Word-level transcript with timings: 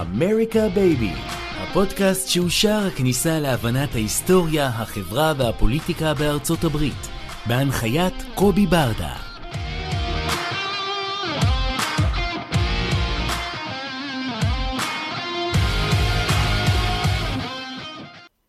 אמריקה 0.00 0.68
בייבי, 0.74 1.12
הפודקאסט 1.56 2.28
שהוא 2.28 2.48
שער 2.48 2.86
הכניסה 2.86 3.38
להבנת 3.38 3.94
ההיסטוריה, 3.94 4.66
החברה 4.66 5.32
והפוליטיקה 5.38 6.14
בארצות 6.14 6.64
הברית, 6.64 7.08
בהנחיית 7.46 8.14
קובי 8.34 8.66
ברדה. 8.66 9.16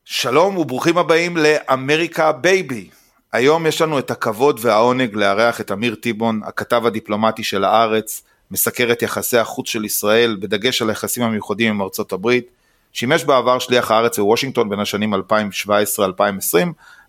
שלום 0.05 0.57
וברוכים 0.57 0.97
הבאים 0.97 1.37
לאמריקה 1.37 2.31
בייבי. 2.31 2.89
היום 3.33 3.65
יש 3.65 3.81
לנו 3.81 3.99
את 3.99 4.11
הכבוד 4.11 4.59
והעונג 4.61 5.15
לארח 5.15 5.61
את 5.61 5.71
אמיר 5.71 5.95
טיבון, 5.95 6.41
הכתב 6.43 6.85
הדיפלומטי 6.85 7.43
של 7.43 7.63
הארץ, 7.63 8.23
מסקר 8.51 8.91
את 8.91 9.01
יחסי 9.01 9.37
החוץ 9.37 9.69
של 9.69 9.85
ישראל, 9.85 10.37
בדגש 10.39 10.81
על 10.81 10.89
היחסים 10.89 11.23
המיוחדים 11.23 11.73
עם 11.73 11.81
ארצות 11.81 12.13
הברית. 12.13 12.47
שימש 12.93 13.23
בעבר 13.23 13.59
שליח 13.59 13.91
הארץ 13.91 14.19
בוושינגטון 14.19 14.69
בין 14.69 14.79
השנים 14.79 15.13
2017-2020, 15.13 15.17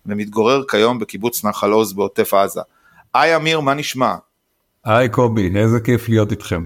ומתגורר 0.05 0.63
כיום 0.67 0.99
בקיבוץ 0.99 1.45
נחל 1.45 1.71
עוז 1.71 1.93
בעוטף 1.93 2.33
עזה. 2.33 2.61
היי 3.13 3.35
אמיר, 3.35 3.59
מה 3.59 3.73
נשמע? 3.73 4.15
היי 4.85 5.09
קובי, 5.09 5.51
איזה 5.55 5.79
כיף 5.79 6.09
להיות 6.09 6.31
איתכם. 6.31 6.65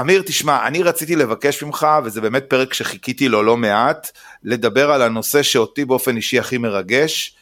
אמיר, 0.00 0.22
תשמע, 0.26 0.66
אני 0.66 0.82
רציתי 0.82 1.16
לבקש 1.16 1.62
ממך, 1.62 1.86
וזה 2.04 2.20
באמת 2.20 2.44
פרק 2.48 2.74
שחיכיתי 2.74 3.28
לו 3.28 3.42
לא 3.42 3.56
מעט, 3.56 4.10
לדבר 4.44 4.90
על 4.90 5.02
הנושא 5.02 5.42
שאותי 5.42 5.84
באופן 5.84 6.16
אישי 6.16 6.38
הכי 6.38 6.58
מרגש, 6.58 7.36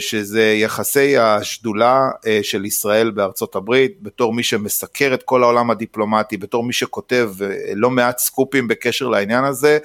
שזה 0.00 0.52
יחסי 0.52 1.18
השדולה 1.18 2.08
אה, 2.26 2.40
של 2.42 2.64
ישראל 2.64 3.10
בארצות 3.10 3.56
הברית, 3.56 4.02
בתור 4.02 4.34
מי 4.34 4.42
שמסקר 4.42 5.14
את 5.14 5.22
כל 5.22 5.42
העולם 5.42 5.70
הדיפלומטי, 5.70 6.36
בתור 6.36 6.64
מי 6.64 6.72
שכותב 6.72 7.30
אה, 7.42 7.48
לא 7.74 7.90
מעט 7.90 8.18
סקופים 8.18 8.68
בקשר 8.68 9.08
לעניין 9.08 9.44
הזה, 9.44 9.78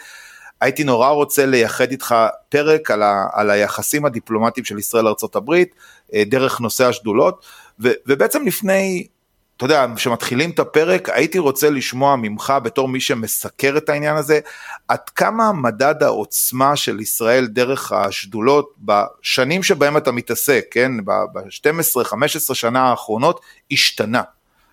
הייתי 0.62 0.84
נורא 0.84 1.10
רוצה 1.10 1.46
לייחד 1.46 1.92
איתך 1.92 2.16
פרק 2.50 2.92
על, 2.92 3.04
ה, 3.04 3.26
על 3.34 3.50
היחסים 3.50 4.06
הדיפלומטיים 4.06 4.66
של 4.66 4.78
ישראל 4.78 5.06
לארצות 5.06 5.36
הברית, 5.36 5.76
דרך 6.16 6.62
נושא 6.62 6.88
השדולות, 6.88 7.46
ו, 7.80 7.90
ובעצם 8.08 8.46
לפני 8.48 9.08
אתה 9.62 9.74
יודע, 9.74 9.86
כשמתחילים 9.96 10.50
את 10.50 10.60
הפרק, 10.60 11.10
הייתי 11.10 11.40
רוצה 11.40 11.70
לשמוע 11.70 12.16
ממך 12.16 12.54
בתור 12.64 12.88
מי 12.88 13.00
שמסקר 13.00 13.78
את 13.78 13.90
העניין 13.90 14.16
הזה, 14.16 14.40
עד 14.88 15.10
כמה 15.16 15.52
מדד 15.52 16.04
העוצמה 16.04 16.76
של 16.76 17.00
ישראל 17.00 17.48
דרך 17.48 17.92
השדולות 17.92 18.74
בשנים 18.80 19.64
שבהם 19.64 19.98
אתה 19.98 20.12
מתעסק, 20.12 20.66
כן, 20.72 21.06
ב-12-15 21.06 22.54
שנה 22.54 22.82
האחרונות, 22.82 23.42
השתנה. 23.72 24.22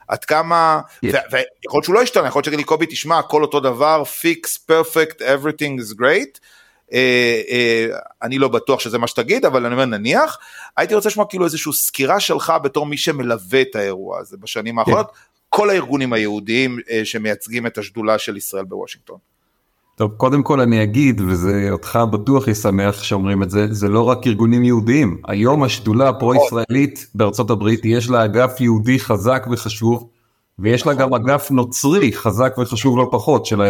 עד 0.08 0.24
כמה, 0.24 0.80
yeah. 0.80 1.08
ויכול 1.08 1.46
להיות 1.72 1.84
שהוא 1.84 1.94
לא 1.94 2.02
השתנה, 2.02 2.28
יכול 2.28 2.38
להיות 2.38 2.44
שיגיד 2.44 2.58
לי 2.58 2.64
קובי 2.64 2.86
תשמע 2.86 3.18
הכל 3.18 3.42
אותו 3.42 3.60
דבר, 3.60 4.02
fix, 4.22 4.70
perfect, 4.70 5.20
everything 5.20 5.80
is 5.82 6.00
great, 6.00 6.38
אה, 6.92 7.40
אה, 7.50 7.98
אני 8.22 8.38
לא 8.38 8.48
בטוח 8.48 8.80
שזה 8.80 8.98
מה 8.98 9.06
שתגיד, 9.06 9.44
אבל 9.44 9.66
אני 9.66 9.74
אומר 9.74 9.84
נניח, 9.84 10.38
הייתי 10.76 10.94
רוצה 10.94 11.08
לשמוע 11.08 11.26
כאילו 11.26 11.44
איזושהי 11.44 11.72
סקירה 11.72 12.20
שלך 12.20 12.52
בתור 12.62 12.86
מי 12.86 12.96
שמלווה 12.96 13.60
את 13.60 13.76
האירוע 13.76 14.18
הזה 14.18 14.36
בשנים 14.36 14.78
האחרונות, 14.78 15.06
כן. 15.06 15.12
כל 15.48 15.70
הארגונים 15.70 16.12
היהודיים 16.12 16.78
אה, 16.90 17.00
שמייצגים 17.04 17.66
את 17.66 17.78
השדולה 17.78 18.18
של 18.18 18.36
ישראל 18.36 18.64
בוושינגטון. 18.64 19.18
טוב, 19.96 20.10
קודם 20.16 20.42
כל 20.42 20.60
אני 20.60 20.82
אגיד, 20.82 21.20
וזה 21.20 21.68
אותך 21.70 21.98
בטוח 22.12 22.48
ישמח 22.48 23.02
שאומרים 23.02 23.42
את 23.42 23.50
זה, 23.50 23.66
זה 23.70 23.88
לא 23.88 24.08
רק 24.08 24.26
ארגונים 24.26 24.64
יהודיים. 24.64 25.22
היום 25.26 25.62
השדולה 25.62 26.08
הפרו-ישראלית 26.08 27.06
בארצות 27.14 27.50
הברית, 27.50 27.80
יש 27.84 28.10
לה 28.10 28.24
אגף 28.24 28.60
יהודי 28.60 28.98
חזק 28.98 29.46
וחשוב, 29.50 30.08
ויש 30.58 30.86
לה 30.86 30.94
גם 30.94 31.14
אגף 31.14 31.50
נוצרי 31.50 32.12
חזק 32.12 32.54
וחשוב 32.58 32.98
לא 32.98 33.08
פחות, 33.12 33.46
של 33.46 33.60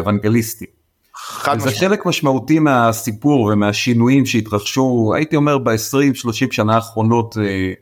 האוונגליסטים. 1.37 1.81
זה 1.81 1.89
חלק 1.89 2.06
משמעותי 2.06 2.59
מהסיפור 2.59 3.50
ומהשינויים 3.53 4.27
שהתרחשו 4.27 5.12
הייתי 5.15 5.37
אומר 5.37 5.59
ב-20-30 5.59 6.33
שנה 6.50 6.75
האחרונות 6.75 7.37
אה, 7.39 7.72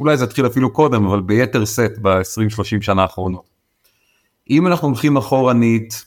אולי 0.00 0.16
זה 0.16 0.24
התחיל 0.24 0.46
אפילו 0.46 0.72
קודם 0.72 1.04
אבל 1.04 1.20
ביתר 1.20 1.66
סט 1.66 1.98
ב-20-30 2.02 2.80
שנה 2.80 3.02
האחרונות. 3.02 3.44
אם 4.50 4.66
אנחנו 4.66 4.88
הולכים 4.88 5.16
אחורנית 5.16 6.04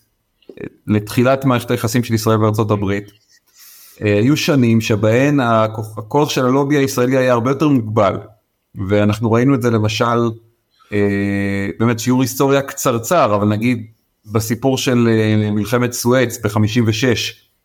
אה, 0.50 0.66
לתחילת 0.88 1.46
מערכת 1.46 1.72
היחסים 1.72 2.04
של 2.04 2.14
ישראל 2.14 2.38
בארצות 2.38 2.72
הברית 2.72 3.12
אה, 4.02 4.18
היו 4.20 4.38
שנים 4.38 4.82
שבהן 4.82 5.40
הכוח 5.40 6.30
של 6.30 6.46
הלובי 6.46 6.78
הישראלי 6.78 7.18
היה 7.18 7.34
הרבה 7.34 7.52
יותר 7.52 7.68
מוגבל 7.68 8.18
ואנחנו 8.88 9.32
ראינו 9.32 9.56
את 9.56 9.62
זה 9.62 9.70
למשל 9.70 10.30
באמת 11.80 12.00
שיעור 12.00 12.22
היסטוריה 12.22 12.62
קצרצר 12.62 13.36
אבל 13.36 13.48
נגיד 13.48 13.88
בסיפור 14.26 14.78
של 14.78 15.08
אה, 15.12 15.52
מלחמת 15.52 15.94
סואץ 15.94 16.38
ב-56, 16.44 17.04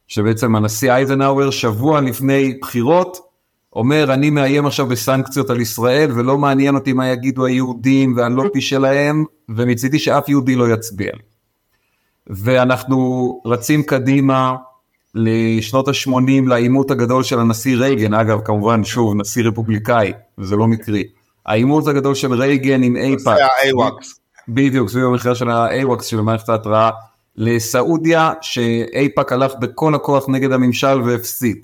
שבעצם 0.09 0.57
הנשיא 0.57 0.93
אייזנהאואר 0.93 1.51
שבוע 1.51 2.01
לפני 2.01 2.59
בחירות 2.61 3.29
אומר 3.73 4.15
אני 4.15 4.31
מאיים 4.31 4.67
עכשיו 4.67 4.87
בסנקציות 4.87 5.51
על 5.51 5.61
ישראל 5.61 6.13
ולא 6.13 6.39
מעניין 6.39 6.75
אותי 6.75 6.93
מה 6.93 7.09
יגידו 7.09 7.47
היהודים 7.47 8.17
והלובי 8.17 8.61
שלהם 8.61 9.25
ומצידי 9.49 9.99
שאף 9.99 10.29
יהודי 10.29 10.57
לא 10.57 10.73
יצביע. 10.73 11.13
ואנחנו 12.27 13.41
רצים 13.47 13.83
קדימה 13.83 14.57
לשנות 15.15 15.89
ה-80 15.89 16.49
לעימות 16.49 16.91
הגדול 16.91 17.23
של 17.23 17.39
הנשיא 17.39 17.77
רייגן, 17.77 18.15
אגב 18.15 18.41
כמובן 18.45 18.85
שוב 18.85 19.15
נשיא 19.17 19.45
רפובליקאי 19.45 20.13
וזה 20.39 20.57
לא 20.57 20.67
מקרי, 20.67 21.05
העימות 21.47 21.87
הגדול 21.87 22.15
של 22.15 22.33
רייגן 22.33 22.83
עם 22.83 22.97
אייפאק. 22.97 23.39
בדיוק, 24.49 24.89
סביב 24.89 25.05
המכירה 25.05 25.35
של 25.35 25.51
ה-AWACS 25.51 26.03
של 26.03 26.21
מערכת 26.21 26.49
ההתראה 26.49 26.91
לסעודיה, 27.37 28.33
שאייפאק 28.41 29.33
הלך 29.33 29.53
בכל 29.61 29.95
הכוח 29.95 30.29
נגד 30.29 30.53
הממשל 30.53 31.01
והפסיד. 31.05 31.57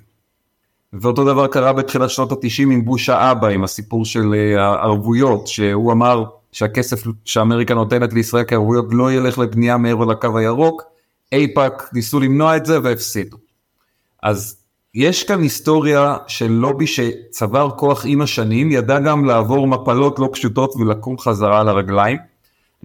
ואותו 0.92 1.24
דבר 1.24 1.46
קרה 1.46 1.72
בתחילת 1.72 2.10
שנות 2.10 2.32
ה-90 2.32 2.62
עם 2.62 2.84
בוש 2.84 3.08
האבא, 3.08 3.48
עם 3.48 3.64
הסיפור 3.64 4.04
של 4.04 4.34
אה, 4.34 4.64
הערבויות, 4.64 5.46
שהוא 5.46 5.92
אמר 5.92 6.24
שהכסף 6.52 7.02
שאמריקה 7.24 7.74
נותנת 7.74 8.12
לישראל 8.12 8.44
כערבויות 8.46 8.86
לא 8.90 9.12
ילך 9.12 9.38
לבנייה 9.38 9.76
מעבר 9.76 10.04
לקו 10.04 10.38
הירוק, 10.38 10.82
אייפאק 11.32 11.90
ניסו 11.92 12.20
למנוע 12.20 12.56
את 12.56 12.66
זה 12.66 12.78
והפסידו. 12.82 13.36
אז 14.22 14.56
יש 14.94 15.24
כאן 15.24 15.42
היסטוריה 15.42 16.16
של 16.26 16.50
לובי 16.50 16.86
שצבר 16.86 17.70
כוח 17.70 18.02
עם 18.06 18.20
השנים, 18.20 18.72
ידע 18.72 19.00
גם 19.00 19.24
לעבור 19.24 19.66
מפלות 19.66 20.18
לא 20.18 20.28
פשוטות 20.32 20.76
ולקום 20.76 21.18
חזרה 21.18 21.60
על 21.60 21.68
הרגליים. 21.68 22.33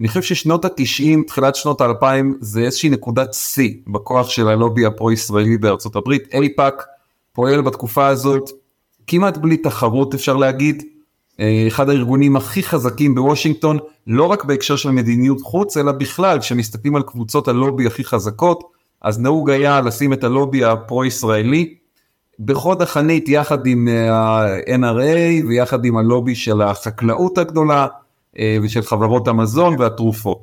אני 0.00 0.08
חושב 0.08 0.22
ששנות 0.22 0.64
התשעים, 0.64 1.22
תחילת 1.22 1.54
שנות 1.54 1.80
האלפיים, 1.80 2.38
זה 2.40 2.60
איזושהי 2.60 2.88
נקודת 2.88 3.34
שיא 3.34 3.74
בכוח 3.86 4.28
של 4.28 4.48
הלובי 4.48 4.86
הפרו-ישראלי 4.86 5.58
בארצות 5.58 5.96
הברית. 5.96 6.34
אייפאק 6.34 6.86
פועל 7.32 7.60
בתקופה 7.60 8.06
הזאת 8.06 8.50
כמעט 9.06 9.36
בלי 9.36 9.56
תחרות 9.56 10.14
אפשר 10.14 10.36
להגיד, 10.36 10.82
אה, 11.40 11.64
אחד 11.68 11.88
הארגונים 11.88 12.36
הכי 12.36 12.62
חזקים 12.62 13.14
בוושינגטון, 13.14 13.78
לא 14.06 14.24
רק 14.24 14.44
בהקשר 14.44 14.76
של 14.76 14.90
מדיניות 14.90 15.40
חוץ, 15.40 15.76
אלא 15.76 15.92
בכלל, 15.92 16.38
כשמסתכלים 16.38 16.96
על 16.96 17.02
קבוצות 17.02 17.48
הלובי 17.48 17.86
הכי 17.86 18.04
חזקות, 18.04 18.64
אז 19.02 19.18
נהוג 19.18 19.50
היה 19.50 19.80
לשים 19.80 20.12
את 20.12 20.24
הלובי 20.24 20.64
הפרו-ישראלי 20.64 21.74
בחוד 22.40 22.82
החנית 22.82 23.28
יחד 23.28 23.66
עם 23.66 23.88
אה, 23.88 24.14
ה-NRA 24.14 25.46
ויחד 25.48 25.84
עם 25.84 25.96
הלובי 25.96 26.34
של 26.34 26.62
החקלאות 26.62 27.38
הגדולה, 27.38 27.86
ושל 28.62 28.82
חברות 28.82 29.28
המזון 29.28 29.76
והתרופות. 29.78 30.42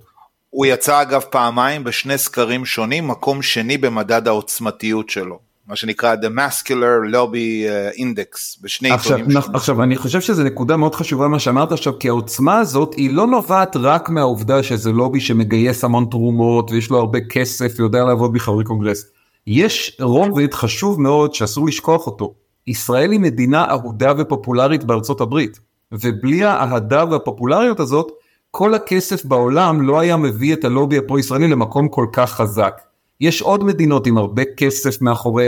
הוא 0.50 0.66
יצא 0.66 1.02
אגב 1.02 1.22
פעמיים 1.22 1.84
בשני 1.84 2.18
סקרים 2.18 2.66
שונים, 2.66 3.08
מקום 3.08 3.42
שני 3.42 3.78
במדד 3.78 4.28
העוצמתיות 4.28 5.10
שלו. 5.10 5.40
מה 5.68 5.76
שנקרא 5.76 6.16
The 6.16 6.40
Muscular 6.40 7.14
Lobby 7.14 7.68
אה, 7.70 7.90
Index 7.92 8.62
בשני 8.62 8.92
עכשיו, 8.92 9.18
עיתונים 9.18 9.42
שונים. 9.42 9.56
עכשיו 9.56 9.84
אני 9.84 9.98
חושב 9.98 10.22
שזו 10.22 10.44
נקודה 10.44 10.78
מאוד 10.78 10.96
חשובה 10.96 11.28
מה 11.28 11.40
שאמרת 11.40 11.72
עכשיו 11.72 12.00
כי 12.00 12.10
העוצמה 12.10 12.60
הזאת 12.60 12.94
היא 12.94 13.14
לא 13.14 13.28
נובעת 13.28 13.76
רק 13.76 14.10
מהעובדה 14.10 14.64
שזה 14.64 14.92
לובי 14.92 15.20
שמגייס 15.20 15.84
המון 15.84 16.06
תרומות 16.12 16.72
ויש 16.72 16.90
לו 16.90 16.98
הרבה 16.98 17.20
כסף 17.30 17.72
ויודע 17.78 18.04
לעבוד 18.04 18.34
בחברי 18.34 18.64
קונגרס. 18.64 19.06
יש 19.48 19.98
רובד 20.02 20.54
חשוב 20.54 21.02
מאוד 21.02 21.34
שאסור 21.34 21.68
לשכוח 21.68 22.08
אותו. 22.08 22.34
ישראל 22.68 23.12
היא 23.12 23.20
מדינה 23.20 23.66
אהודה 23.70 24.14
ופופולרית 24.18 24.84
בארצות 24.84 25.22
הברית. 25.22 25.60
ובלי 25.92 26.44
האהדה 26.44 27.06
והפופולריות 27.12 27.80
הזאת, 27.80 28.12
כל 28.52 28.74
הכסף 28.74 29.26
בעולם 29.26 29.82
לא 29.82 30.00
היה 30.00 30.18
מביא 30.18 30.54
את 30.54 30.66
הלובי 30.66 30.98
הפרו-ישראלי 30.98 31.48
למקום 31.48 31.88
כל 31.88 32.06
כך 32.14 32.32
חזק. 32.32 32.82
יש 33.22 33.42
עוד 33.42 33.64
מדינות 33.64 34.08
עם 34.08 34.18
הרבה 34.18 34.44
כסף 34.58 35.02
מאחורי 35.02 35.48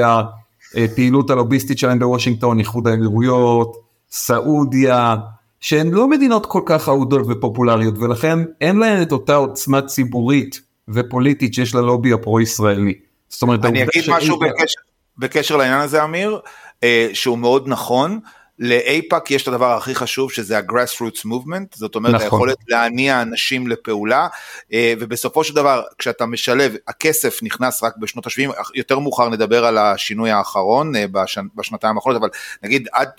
הפעילות 0.75 1.29
הלוביסטית 1.29 1.79
שלהם 1.79 1.99
בוושינגטון, 1.99 2.59
איחוד 2.59 2.87
האמירויות, 2.87 3.77
סעודיה, 4.11 5.15
שהן 5.59 5.91
לא 5.91 6.07
מדינות 6.07 6.45
כל 6.45 6.61
כך 6.65 6.89
אהודות 6.89 7.21
ופופולריות, 7.27 7.97
ולכן 7.97 8.39
אין 8.61 8.77
להן 8.79 9.01
את 9.01 9.11
אותה 9.11 9.35
עוצמה 9.35 9.81
ציבורית 9.81 10.61
ופוליטית 10.87 11.53
שיש 11.53 11.75
ללובי 11.75 12.13
הפרו-ישראלי. 12.13 12.93
זאת 13.29 13.41
אומרת, 13.41 13.65
אני 13.65 13.83
אגיד 13.83 14.03
משהו 14.09 14.39
בקשר, 14.39 14.79
בקשר 15.17 15.57
לעניין 15.57 15.81
הזה, 15.81 16.03
אמיר, 16.03 16.39
אה, 16.83 17.09
שהוא 17.13 17.37
מאוד 17.37 17.67
נכון. 17.67 18.19
לאייפאק 18.59 19.31
יש 19.31 19.43
את 19.43 19.47
הדבר 19.47 19.77
הכי 19.77 19.95
חשוב 19.95 20.31
שזה 20.31 20.57
ה-grassroots 20.57 21.25
movement, 21.25 21.75
זאת 21.75 21.95
אומרת 21.95 22.13
נכון. 22.13 22.23
היכולת 22.23 22.57
להניע 22.67 23.21
אנשים 23.21 23.67
לפעולה, 23.67 24.27
אה, 24.73 24.93
ובסופו 24.99 25.43
של 25.43 25.55
דבר 25.55 25.83
כשאתה 25.97 26.25
משלב, 26.25 26.75
הכסף 26.87 27.43
נכנס 27.43 27.83
רק 27.83 27.97
בשנות 27.97 28.27
ה-70, 28.27 28.53
יותר 28.75 28.99
מאוחר 28.99 29.29
נדבר 29.29 29.65
על 29.65 29.77
השינוי 29.77 30.31
האחרון 30.31 30.95
אה, 30.95 31.07
בשנ, 31.07 31.45
בשנתיים 31.55 31.95
האחרונות, 31.95 32.21
אבל 32.21 32.29
נגיד 32.63 32.87
עד 32.93 33.09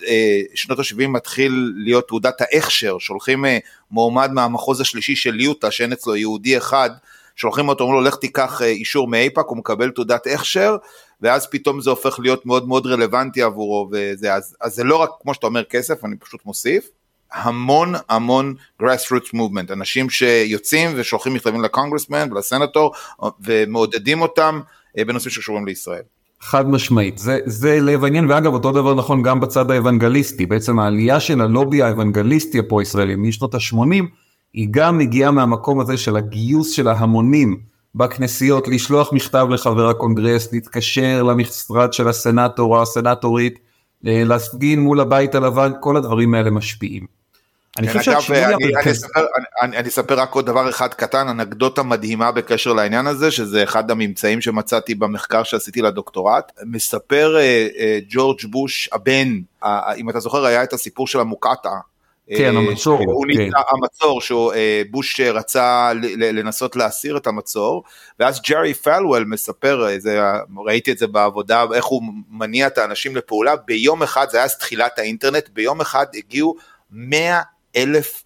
שנות 0.55 0.79
ה-70 0.79 1.09
מתחיל 1.09 1.73
להיות 1.77 2.09
תעודת 2.09 2.41
ההכשר, 2.41 2.99
שולחים 2.99 3.45
מועמד 3.91 4.33
מהמחוז 4.33 4.81
השלישי 4.81 5.17
של 5.17 5.41
יוטה 5.41 5.71
שאין 5.71 5.93
אצלו 5.93 6.17
יהודי 6.17 6.59
אחד, 6.59 6.91
שולחים 7.37 7.69
אותו, 7.69 7.85
אומרים 7.85 8.03
לו 8.03 8.09
לך 8.09 8.17
תיקח 8.17 8.63
אישור 8.63 9.09
מאייפאק, 9.09 9.47
הוא 9.47 9.59
מקבל 9.59 9.91
תעודת 9.91 10.27
הכשר, 10.27 10.77
ואז 11.23 11.47
פתאום 11.51 11.81
זה 11.81 11.91
הופך 11.91 12.19
להיות 12.19 12.47
מאוד 12.47 12.69
מאוד 12.69 12.87
רלוונטי 12.87 13.43
עבורו, 13.43 13.91
וזה, 13.93 14.35
אז, 14.35 14.57
אז 14.61 14.75
זה 14.75 14.85
לא 14.85 14.97
רק 14.97 15.11
כמו 15.23 15.35
שאתה 15.35 15.47
אומר 15.47 15.65
כסף, 15.65 16.05
אני 16.05 16.17
פשוט 16.17 16.41
מוסיף, 16.47 16.89
המון 17.33 17.95
המון 18.09 18.55
grassroots 18.83 19.35
movement, 19.35 19.73
אנשים 19.73 20.11
שיוצאים 20.11 20.91
ושולחים 20.97 21.35
מכתבים 21.35 21.61
לקונגרסמן 21.61 22.33
ולסנטור 22.33 22.93
ומעודדים 23.41 24.23
אותם 24.23 24.61
אה, 24.99 25.05
בנושאים 25.05 25.31
שקשורים 25.31 25.67
לישראל. 25.67 26.03
חד 26.41 26.69
משמעית, 26.69 27.19
זה, 27.19 27.39
זה 27.45 27.81
לב 27.81 28.05
העניין, 28.05 28.31
ואגב 28.31 28.53
אותו 28.53 28.73
דבר 28.73 28.95
נכון 28.95 29.23
גם 29.23 29.41
בצד 29.41 29.71
האוונגליסטי, 29.71 30.47
בעצם 30.47 30.79
העלייה 30.79 31.21
של 31.21 31.41
הלובי 31.41 31.83
האוונגליסטי 31.83 32.59
הפרו-ישראלי 32.59 33.17
משנות 33.17 33.55
ה-80, 33.55 34.05
היא 34.53 34.69
גם 34.71 34.99
מגיעה 34.99 35.31
מהמקום 35.31 35.81
הזה 35.81 35.97
של 35.97 36.17
הגיוס 36.17 36.71
של 36.71 36.89
ההמונים 36.89 37.61
בכנסיות, 37.95 38.69
לשלוח 38.69 39.13
מכתב 39.13 39.47
לחבר 39.51 39.89
הקונגרס, 39.89 40.53
להתקשר 40.53 41.23
למשרד 41.23 41.93
של 41.93 42.09
הסנאטור 42.09 42.77
או 42.77 42.83
הסנאטורית, 42.83 43.59
אה, 44.07 44.23
להפגין 44.25 44.81
מול 44.81 45.01
הבית 45.01 45.35
הלבן, 45.35 45.73
כל 45.81 45.97
הדברים 45.97 46.35
האלה 46.35 46.51
משפיעים. 46.51 47.21
אני 47.79 47.89
חושב 47.89 48.03
שהשינוי 48.03 48.45
המרכזי... 48.45 49.07
אני 49.63 49.89
אספר 49.89 50.21
רק 50.21 50.33
עוד 50.33 50.47
דבר 50.47 50.69
אחד 50.69 50.95
קטן, 50.95 51.29
אנקדוטה 51.29 51.83
מדהימה 51.83 52.33
בקשר 52.33 52.73
לעניין 52.73 53.07
הזה, 53.07 53.31
שזה 53.31 53.63
אחד 53.63 53.91
הממצאים 53.91 54.41
שמצאתי 54.41 54.95
במחקר 54.95 55.43
שעשיתי 55.43 55.83
לדוקטורט. 55.83 56.53
מספר 56.65 57.37
אה, 57.37 57.69
אה, 57.79 57.99
ג'ורג' 58.09 58.41
בוש 58.51 58.89
הבן, 58.93 59.41
אם 59.97 60.11
אתה 60.11 60.21
זוכר 60.21 60.45
היה 60.45 60.63
את 60.63 60.73
הסיפור 60.73 61.07
של 61.07 61.21
המוקטעה, 61.21 61.79
כן, 62.37 62.57
אה, 62.57 62.61
המצור. 62.61 63.03
הוא 63.03 63.27
כן. 63.37 63.51
המצור, 63.71 64.21
שבוש 64.21 65.21
אה, 65.21 65.31
רצה 65.31 65.93
לנסות 66.19 66.77
להסיר 66.77 67.17
את 67.17 67.27
המצור, 67.27 67.83
ואז 68.21 68.41
ג'רי 68.43 68.75
פלוול 68.75 69.25
מספר, 69.25 69.89
אה, 69.89 69.99
זה, 69.99 70.21
ראיתי 70.67 70.93
את 70.93 70.99
זה 70.99 71.07
בעבודה, 71.07 71.65
איך 71.75 71.85
הוא 71.85 72.03
מניע 72.31 72.67
את 72.67 72.79
האנשים 72.79 73.17
לפעולה, 73.17 73.57
ביום 73.57 74.03
אחד, 74.03 74.27
זה 74.31 74.37
היה 74.37 74.45
אז 74.45 74.59
תחילת 74.59 74.99
האינטרנט, 74.99 75.49
ביום 75.49 75.81
אחד 75.81 76.07
הגיעו 76.15 76.57
100 76.91 77.41
אלף 77.77 78.23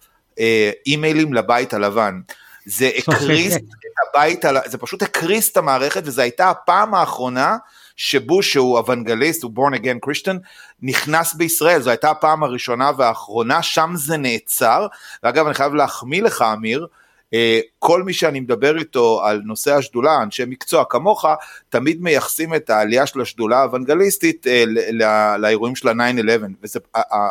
אימיילים 0.85 1.33
לבית 1.33 1.73
הלבן. 1.73 2.19
זה 2.65 2.89
הקריס 2.97 3.55
את 3.55 3.61
הבית, 4.09 4.45
זה 4.65 4.77
פשוט 4.77 5.01
הקריס 5.01 5.51
את 5.51 5.57
המערכת, 5.57 6.01
וזו 6.05 6.21
הייתה 6.21 6.49
הפעם 6.49 6.95
האחרונה 6.95 7.57
שבוש 7.95 8.53
שהוא 8.53 8.77
אוונגליסט, 8.77 9.43
הוא 9.43 9.51
born 9.55 9.75
again 9.75 10.09
Christian, 10.09 10.37
נכנס 10.81 11.33
בישראל, 11.33 11.81
זו 11.81 11.89
הייתה 11.89 12.11
הפעם 12.11 12.43
הראשונה 12.43 12.91
והאחרונה, 12.97 13.63
שם 13.63 13.91
זה 13.95 14.17
נעצר, 14.17 14.87
ואגב 15.23 15.45
אני 15.45 15.53
חייב 15.53 15.73
להחמיא 15.73 16.21
לך 16.21 16.45
אמיר, 16.53 16.87
אה, 17.33 17.59
כל 17.79 18.03
מי 18.03 18.13
שאני 18.13 18.39
מדבר 18.39 18.77
איתו 18.77 19.21
על 19.23 19.41
נושא 19.45 19.75
השדולה, 19.75 20.23
אנשי 20.23 20.43
מקצוע 20.47 20.83
כמוך, 20.89 21.25
תמיד 21.69 22.01
מייחסים 22.01 22.55
את 22.55 22.69
העלייה 22.69 23.05
של 23.05 23.21
השדולה 23.21 23.59
האוונגליסטית 23.59 24.47
אה, 24.47 24.63
לאירועים 25.37 25.75
של 25.75 25.87
ה-9-11, 25.87 26.43
וזה 26.63 26.79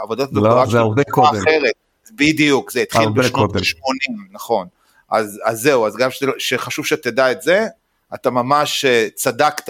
עבודת 0.02 0.28
לא, 0.32 0.62
הדוקטורט 0.62 0.70
שלו 0.70 0.94
אחרת, 1.24 1.74
בדיוק, 2.12 2.70
זה 2.70 2.80
התחיל 2.80 3.08
בשנות 3.08 3.56
ה-80, 3.56 4.12
נכון, 4.30 4.66
אז, 5.10 5.40
אז 5.44 5.60
זהו, 5.60 5.86
אז 5.86 5.96
גם 5.96 6.08
שחשוב 6.38 6.86
שתדע 6.86 7.32
את 7.32 7.42
זה, 7.42 7.66
אתה 8.14 8.30
ממש 8.30 8.84
אה, 8.84 9.08
צדקת 9.14 9.68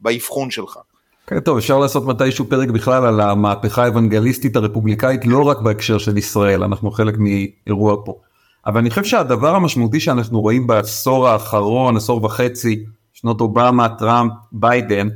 באבחון 0.00 0.50
שלך. 0.50 0.78
כן, 1.26 1.40
טוב, 1.40 1.58
אפשר 1.58 1.78
לעשות 1.78 2.06
מתישהו 2.06 2.44
פרק 2.48 2.68
בכלל 2.68 3.06
על 3.06 3.20
המהפכה 3.20 3.84
האוונגליסטית 3.84 4.56
הרפובליקאית, 4.56 5.26
לא 5.26 5.42
רק 5.42 5.60
בהקשר 5.60 5.98
של 5.98 6.18
ישראל, 6.18 6.62
אנחנו 6.62 6.90
חלק 6.90 7.14
מאירוע 7.18 7.96
פה. 8.04 8.18
אבל 8.66 8.78
אני 8.80 8.90
חושב 8.90 9.04
שהדבר 9.04 9.54
המשמעותי 9.54 10.00
שאנחנו 10.00 10.40
רואים 10.40 10.66
בעשור 10.66 11.28
האחרון, 11.28 11.96
עשור 11.96 12.24
וחצי, 12.24 12.84
שנות 13.12 13.40
אובמה, 13.40 13.88
טראמפ, 13.88 14.32
ביידן, 14.52 15.08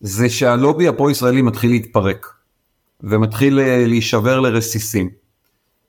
זה 0.00 0.28
שהלובי 0.28 0.88
הפרו-ישראלי 0.88 1.42
מתחיל 1.42 1.70
להתפרק, 1.70 2.26
ומתחיל 3.00 3.60
אה, 3.60 3.84
להישבר 3.86 4.40
לרסיסים. 4.40 5.10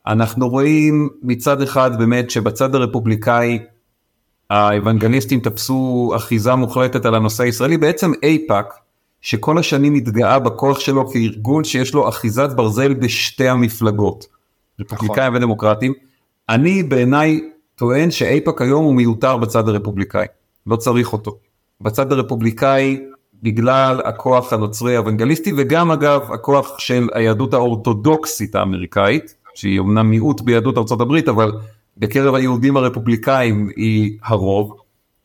אנחנו 0.08 0.50
רואים 0.50 1.10
מצד 1.22 1.62
אחד 1.62 2.00
באמת 2.00 2.30
שבצד 2.30 2.76
הרפובליקאי 2.76 3.60
האוונגליסטים 4.50 5.40
תפסו 5.40 6.12
אחיזה 6.16 6.56
מוחלטת 6.56 7.06
על 7.06 7.16
הנושא 7.16 7.44
הישראלי, 7.44 7.78
בעצם 7.78 8.12
אייפאק, 8.24 8.74
שכל 9.22 9.58
השנים 9.58 9.96
התגאה 9.96 10.40
בכוח 10.40 10.80
שלו 10.80 11.10
כארגון 11.10 11.64
שיש 11.64 11.94
לו 11.94 12.10
אחיזת 12.10 12.50
ברזל 12.56 12.94
בשתי 12.94 13.48
המפלגות, 13.48 14.28
רפובליקאים 14.80 15.28
נכון. 15.28 15.36
ודמוקרטים. 15.36 15.94
אני 16.50 16.84
בעיניי 16.84 17.42
טוען 17.76 18.12
שאייפאק 18.12 18.62
היום 18.62 18.86
הוא 18.86 18.94
מיותר 18.94 19.38
בצד 19.38 19.70
הרפובליקאי, 19.70 20.26
לא 20.68 20.76
צריך 20.76 21.14
אותו. 21.14 21.38
בצד 21.82 22.12
הרפובליקאי, 22.12 23.00
בגלל 23.44 24.02
הכוח 24.06 24.54
הנוצרי 24.54 24.96
האוונגליסטי, 24.96 25.52
וגם 25.58 25.92
אגב 25.92 26.32
הכוח 26.34 26.80
של 26.80 27.08
היהדות 27.14 27.54
האורתודוקסית 27.54 28.56
האמריקאית, 28.56 29.36
שהיא 29.56 29.80
אמנם 29.80 30.10
מיעוט 30.10 30.42
ביהדות 30.42 30.78
ארה"ב, 30.78 31.30
אבל 31.30 31.52
בקרב 32.00 32.36
היהודים 32.36 32.78
הרפובליקאים 32.78 33.70
היא 33.76 34.18
הרוב. 34.24 34.78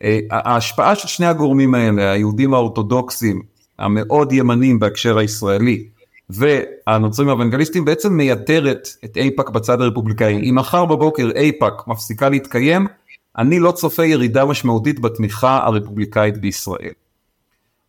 אה, 0.02 0.18
ההשפעה 0.30 0.94
של 0.94 1.08
שני 1.08 1.26
הגורמים 1.26 1.74
האלה, 1.74 2.12
היהודים 2.12 2.54
האורתודוקסים 2.54 3.42
המאוד 3.78 4.32
ימנים 4.32 4.78
בהקשר 4.78 5.18
הישראלי 5.18 5.88
והנוצרים 6.30 7.28
האוונגליסטים 7.28 7.84
בעצם 7.84 8.12
מייתרת 8.12 8.88
את 9.04 9.16
אייפאק 9.16 9.48
בצד 9.48 9.80
הרפובליקאי. 9.80 10.50
אם 10.50 10.54
מחר 10.54 10.84
בבוקר 10.84 11.30
אייפאק 11.36 11.88
מפסיקה 11.88 12.28
להתקיים, 12.28 12.86
אני 13.38 13.58
לא 13.58 13.72
צופה 13.72 14.04
ירידה 14.04 14.44
משמעותית 14.44 15.00
בתמיכה 15.00 15.66
הרפובליקאית 15.66 16.38
בישראל. 16.38 16.92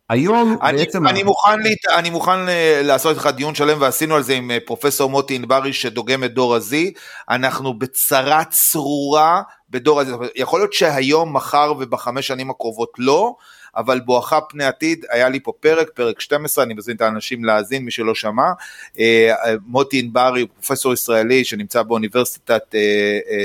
היום 0.08 0.58
אני, 0.62 0.78
בעצם... 0.78 1.06
אני 1.06 1.22
מוכן, 1.22 1.60
להת... 1.60 1.98
אני 1.98 2.10
מוכן 2.10 2.48
אה, 2.48 2.80
לעשות 2.84 3.16
איתך 3.16 3.26
דיון 3.36 3.54
שלם 3.54 3.80
ועשינו 3.80 4.14
על 4.14 4.22
זה 4.22 4.34
עם 4.34 4.50
אה, 4.50 4.58
פרופסור 4.66 5.10
מוטי 5.10 5.34
ענברי 5.34 5.72
שדוגם 5.72 6.24
את 6.24 6.34
דור 6.34 6.54
הזי, 6.54 6.92
אנחנו 7.30 7.78
בצרה 7.78 8.44
צרורה 8.44 9.42
בדור 9.70 10.00
הזי, 10.00 10.12
יכול 10.34 10.60
להיות 10.60 10.72
שהיום, 10.72 11.36
מחר 11.36 11.72
ובחמש 11.78 12.26
שנים 12.26 12.50
הקרובות 12.50 12.92
לא, 12.98 13.34
אבל 13.76 14.00
בואכה 14.00 14.40
פני 14.40 14.64
עתיד, 14.64 15.04
היה 15.10 15.28
לי 15.28 15.40
פה 15.40 15.52
פרק, 15.60 15.90
פרק 15.94 16.20
12, 16.20 16.64
אני 16.64 16.74
מזמין 16.74 16.96
את 16.96 17.02
האנשים 17.02 17.44
להאזין, 17.44 17.84
מי 17.84 17.90
שלא 17.90 18.14
שמע. 18.14 18.52
אה, 18.98 19.34
מוטי 19.66 19.98
ענברי, 19.98 20.46
פרופסור 20.46 20.92
ישראלי 20.92 21.44
שנמצא 21.44 21.82
באוניברסיטת 21.82 22.74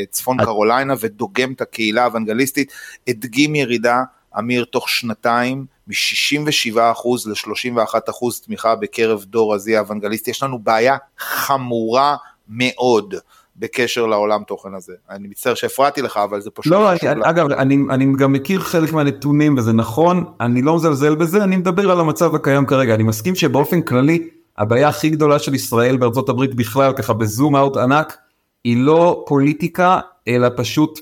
צפון 0.09 0.37
קרוליינה 0.45 0.93
ודוגם 0.99 1.53
את 1.53 1.61
הקהילה 1.61 2.03
האוונגליסטית, 2.03 2.71
הדגים 3.07 3.55
ירידה, 3.55 4.03
אמיר, 4.37 4.65
תוך 4.65 4.89
שנתיים 4.89 5.65
מ-67% 5.87 6.79
ל-31% 7.25 8.45
תמיכה 8.45 8.75
בקרב 8.75 9.23
דור 9.23 9.53
הזי 9.53 9.77
האוונגליסטי, 9.77 10.31
יש 10.31 10.43
לנו 10.43 10.59
בעיה 10.59 10.97
חמורה 11.17 12.15
מאוד. 12.49 13.15
בקשר 13.55 14.05
לעולם 14.05 14.43
תוכן 14.43 14.73
הזה. 14.73 14.93
אני 15.09 15.27
מצטער 15.27 15.53
שהפרעתי 15.53 16.01
לך, 16.01 16.17
אבל 16.17 16.41
זה 16.41 16.49
פשוט... 16.51 16.73
לא, 16.73 16.91
אני, 16.91 16.99
אגב, 17.23 17.51
אני, 17.51 17.77
אני 17.89 18.05
גם 18.17 18.33
מכיר 18.33 18.59
חלק 18.59 18.93
מהנתונים 18.93 19.57
וזה 19.57 19.73
נכון, 19.73 20.25
אני 20.39 20.61
לא 20.61 20.75
מזלזל 20.75 21.15
בזה, 21.15 21.43
אני 21.43 21.57
מדבר 21.57 21.91
על 21.91 21.99
המצב 21.99 22.35
הקיים 22.35 22.65
כרגע. 22.65 22.95
אני 22.95 23.03
מסכים 23.03 23.35
שבאופן 23.35 23.81
כללי, 23.81 24.29
הבעיה 24.57 24.87
הכי 24.87 25.09
גדולה 25.09 25.39
של 25.39 25.53
ישראל 25.53 25.97
בארצות 25.97 26.29
הברית 26.29 26.55
בכלל, 26.55 26.93
ככה 26.93 27.13
בזום 27.13 27.55
אאוט 27.55 27.77
ענק, 27.77 28.17
היא 28.63 28.77
לא 28.77 29.23
פוליטיקה, 29.27 29.99
אלא 30.27 30.47
פשוט 30.55 30.99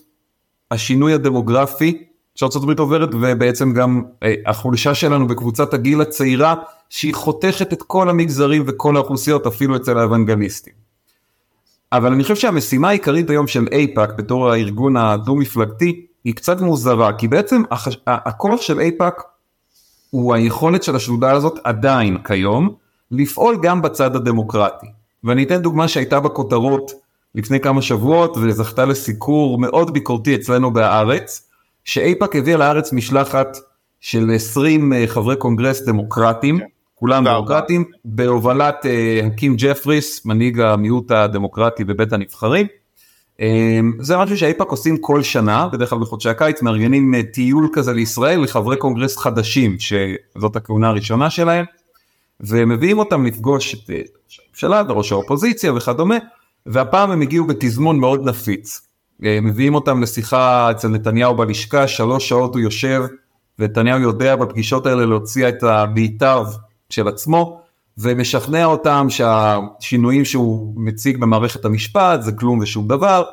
השינוי 0.71 1.13
הדמוגרפי 1.13 2.03
שארצות 2.39 2.63
הברית 2.63 2.79
עוברת 2.79 3.09
ובעצם 3.13 3.73
גם 3.73 4.01
אה, 4.23 4.33
החולשה 4.45 4.95
שלנו 4.95 5.27
בקבוצת 5.27 5.73
הגיל 5.73 6.01
הצעירה 6.01 6.55
שהיא 6.89 7.13
חותכת 7.15 7.73
את 7.73 7.83
כל 7.83 8.09
המגזרים 8.09 8.63
וכל 8.67 8.95
האוכלוסיות 8.95 9.47
אפילו 9.47 9.75
אצל 9.75 9.97
האוונגליסטים. 9.97 10.73
אבל 11.91 12.11
אני 12.11 12.23
חושב 12.23 12.35
שהמשימה 12.35 12.89
העיקרית 12.89 13.29
היום 13.29 13.47
של 13.47 13.67
אייפאק 13.71 14.09
בתור 14.17 14.51
הארגון 14.51 14.97
הדו-מפלגתי 14.97 16.05
היא 16.23 16.35
קצת 16.35 16.61
מוזרה, 16.61 17.13
כי 17.13 17.27
בעצם 17.27 17.61
החש... 17.71 17.97
הכוח 18.07 18.61
של 18.61 18.79
אייפאק 18.79 19.23
הוא 20.09 20.33
היכולת 20.33 20.83
של 20.83 20.95
השדולה 20.95 21.31
הזאת 21.31 21.59
עדיין 21.63 22.17
כיום 22.23 22.69
לפעול 23.11 23.57
גם 23.61 23.81
בצד 23.81 24.15
הדמוקרטי. 24.15 24.87
ואני 25.23 25.43
אתן 25.43 25.61
דוגמה 25.61 25.87
שהייתה 25.87 26.19
בכותרות 26.19 26.91
לפני 27.35 27.59
כמה 27.59 27.81
שבועות 27.81 28.37
וזכתה 28.37 28.85
לסיקור 28.85 29.57
מאוד 29.57 29.93
ביקורתי 29.93 30.35
אצלנו 30.35 30.73
בהארץ, 30.73 31.48
שאייפאק 31.89 32.35
הביא 32.35 32.55
לארץ 32.55 32.93
משלחת 32.93 33.57
של 33.99 34.31
20 34.35 34.93
אה, 34.93 35.03
חברי 35.07 35.35
קונגרס 35.35 35.81
דמוקרטים, 35.81 36.59
כן. 36.59 36.65
כולם 36.95 37.25
דמוקרטים, 37.25 37.83
בהובלת 38.05 38.85
הקים 39.25 39.51
אה, 39.51 39.57
ג'פריס, 39.59 40.25
מנהיג 40.25 40.59
המיעוט 40.59 41.11
הדמוקרטי 41.11 41.83
בבית 41.83 42.13
הנבחרים. 42.13 42.67
אה, 43.41 43.79
זה 43.99 44.17
משהו 44.17 44.37
שאייפאק 44.37 44.67
עושים 44.67 44.97
כל 44.97 45.23
שנה, 45.23 45.67
בדרך 45.67 45.89
כלל 45.89 45.99
בחודשי 45.99 46.29
הקיץ, 46.29 46.61
מארגנים 46.61 47.21
טיול 47.21 47.69
כזה 47.73 47.93
לישראל 47.93 48.43
לחברי 48.43 48.77
קונגרס 48.77 49.17
חדשים, 49.17 49.77
שזאת 49.79 50.55
הכהונה 50.55 50.89
הראשונה 50.89 51.29
שלהם, 51.29 51.65
ומביאים 52.41 52.99
אותם 52.99 53.25
לפגוש 53.25 53.73
את 53.73 53.89
ראש 53.89 54.41
הממשלה 54.47 54.83
וראש 54.87 55.11
האופוזיציה 55.11 55.73
וכדומה, 55.73 56.17
והפעם 56.65 57.11
הם 57.11 57.21
הגיעו 57.21 57.47
בתזמון 57.47 57.99
מאוד 57.99 58.29
נפיץ. 58.29 58.88
מביאים 59.19 59.75
אותם 59.75 60.01
לשיחה 60.01 60.71
אצל 60.71 60.87
נתניהו 60.87 61.35
בלשכה, 61.35 61.87
שלוש 61.87 62.29
שעות 62.29 62.55
הוא 62.55 62.61
יושב, 62.61 63.03
ונתניהו 63.59 63.99
יודע 63.99 64.35
בפגישות 64.35 64.85
האלה 64.85 65.05
להוציא 65.05 65.49
את 65.49 65.63
המיטב 65.63 66.45
של 66.89 67.07
עצמו, 67.07 67.61
ומשכנע 67.97 68.65
אותם 68.65 69.07
שהשינויים 69.09 70.25
שהוא 70.25 70.73
מציג 70.75 71.17
במערכת 71.17 71.65
המשפט 71.65 72.21
זה 72.21 72.31
כלום 72.31 72.59
ושום 72.59 72.87
דבר, 72.87 73.23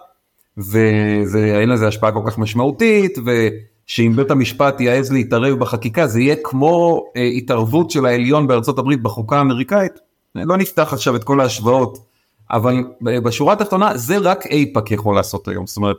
ואין 0.57 1.69
לזה 1.69 1.89
השפעה 1.89 2.13
כל 2.13 2.23
כך 2.27 2.39
משמעותית, 2.39 3.19
ושאם 3.19 4.13
בית 4.17 4.31
המשפט 4.31 4.81
יעז 4.81 5.13
להתערב 5.13 5.59
בחקיקה 5.59 6.07
זה 6.07 6.21
יהיה 6.21 6.37
כמו 6.45 7.05
אה, 7.17 7.23
התערבות 7.23 7.91
של 7.91 8.07
העליון 8.07 8.47
בארצות 8.47 8.79
הברית 8.79 9.03
בחוקה 9.03 9.39
האמריקאית. 9.39 9.93
לא 10.35 10.57
נפתח 10.57 10.93
עכשיו 10.93 11.17
את 11.17 11.25
כל 11.25 11.41
ההשוואות, 11.41 11.99
אבל 12.51 12.85
בשורה 13.05 13.53
התחתונה 13.53 13.97
זה 13.97 14.19
רק 14.19 14.47
אייפאק 14.47 14.91
יכול 14.91 15.15
לעשות 15.15 15.49
היום, 15.49 15.67
זאת 15.67 15.77
אומרת 15.77 15.97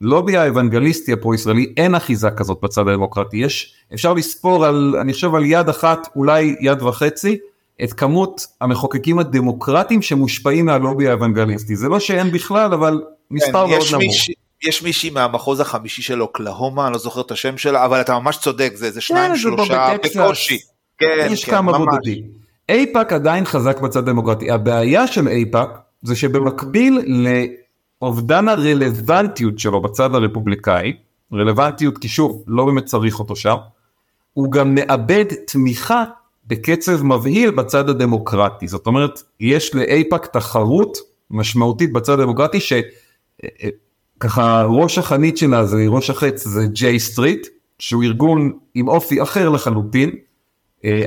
ללובי 0.00 0.36
האוונגליסטי 0.36 1.12
הפרו-ישראלי 1.12 1.72
אין 1.76 1.94
אחיזה 1.94 2.30
כזאת 2.30 2.58
בצד 2.62 2.88
הדמוקרטי, 2.88 3.36
יש, 3.36 3.74
אפשר 3.94 4.12
לספור 4.12 4.66
על, 4.66 4.94
אני 5.00 5.12
חושב 5.12 5.34
על 5.34 5.44
יד 5.44 5.68
אחת, 5.68 6.08
אולי 6.16 6.56
יד 6.60 6.82
וחצי, 6.82 7.38
את 7.84 7.92
כמות 7.92 8.46
המחוקקים 8.60 9.18
הדמוקרטיים 9.18 10.02
שמושפעים 10.02 10.66
מהלובי 10.66 11.08
האוונגליסטי, 11.08 11.76
זה 11.76 11.88
לא 11.88 12.00
שאין 12.00 12.30
בכלל, 12.30 12.72
אבל 12.72 13.02
מספר 13.30 13.66
כן, 13.66 13.70
מאוד 13.70 13.86
נמוך. 13.92 14.02
מיש, 14.02 14.30
יש 14.62 14.82
מישהי 14.82 15.10
מהמחוז 15.10 15.60
החמישי 15.60 16.02
של 16.02 16.22
אוקלהומה, 16.22 16.86
אני 16.86 16.92
לא 16.92 16.98
זוכר 16.98 17.20
את 17.20 17.30
השם 17.30 17.58
שלה, 17.58 17.84
אבל 17.84 18.00
אתה 18.00 18.18
ממש 18.18 18.38
צודק, 18.38 18.72
זה, 18.74 18.90
זה 18.90 19.00
שניים 19.00 19.32
כן, 19.32 19.38
שלושה 19.38 19.96
בקושי. 20.04 20.58
כן, 20.98 21.28
יש 21.30 21.44
כן, 21.44 21.52
כמה 21.52 21.78
ממש. 21.78 21.88
בודדים. 21.90 22.43
אייפאק 22.68 23.12
עדיין 23.12 23.44
חזק 23.44 23.80
בצד 23.80 23.98
הדמוקרטי, 23.98 24.50
הבעיה 24.50 25.06
של 25.06 25.28
אייפאק 25.28 25.78
זה 26.02 26.16
שבמקביל 26.16 27.00
לאובדן 28.02 28.48
הרלוונטיות 28.48 29.58
שלו 29.58 29.82
בצד 29.82 30.14
הרפובליקאי, 30.14 30.92
רלוונטיות 31.32 31.98
כי 31.98 32.08
שוב 32.08 32.44
לא 32.46 32.64
באמת 32.64 32.84
צריך 32.84 33.18
אותו 33.18 33.36
שם, 33.36 33.56
הוא 34.32 34.52
גם 34.52 34.74
מאבד 34.74 35.24
תמיכה 35.46 36.04
בקצב 36.46 37.02
מבהיל 37.02 37.50
בצד 37.50 37.88
הדמוקרטי, 37.88 38.68
זאת 38.68 38.86
אומרת 38.86 39.22
יש 39.40 39.74
לאייפאק 39.74 40.26
תחרות 40.26 40.98
משמעותית 41.30 41.92
בצד 41.92 42.20
הדמוקרטי 42.20 42.58
שככה 44.20 44.64
ראש 44.68 44.98
החנית 44.98 45.38
שלה 45.38 45.66
זה 45.66 45.84
ראש 45.88 46.10
החץ 46.10 46.44
זה 46.44 46.66
ג'יי 46.66 47.00
סטריט 47.00 47.46
שהוא 47.78 48.02
ארגון 48.02 48.52
עם 48.74 48.88
אופי 48.88 49.22
אחר 49.22 49.48
לחלוטין, 49.48 50.08
אה, 50.08 50.16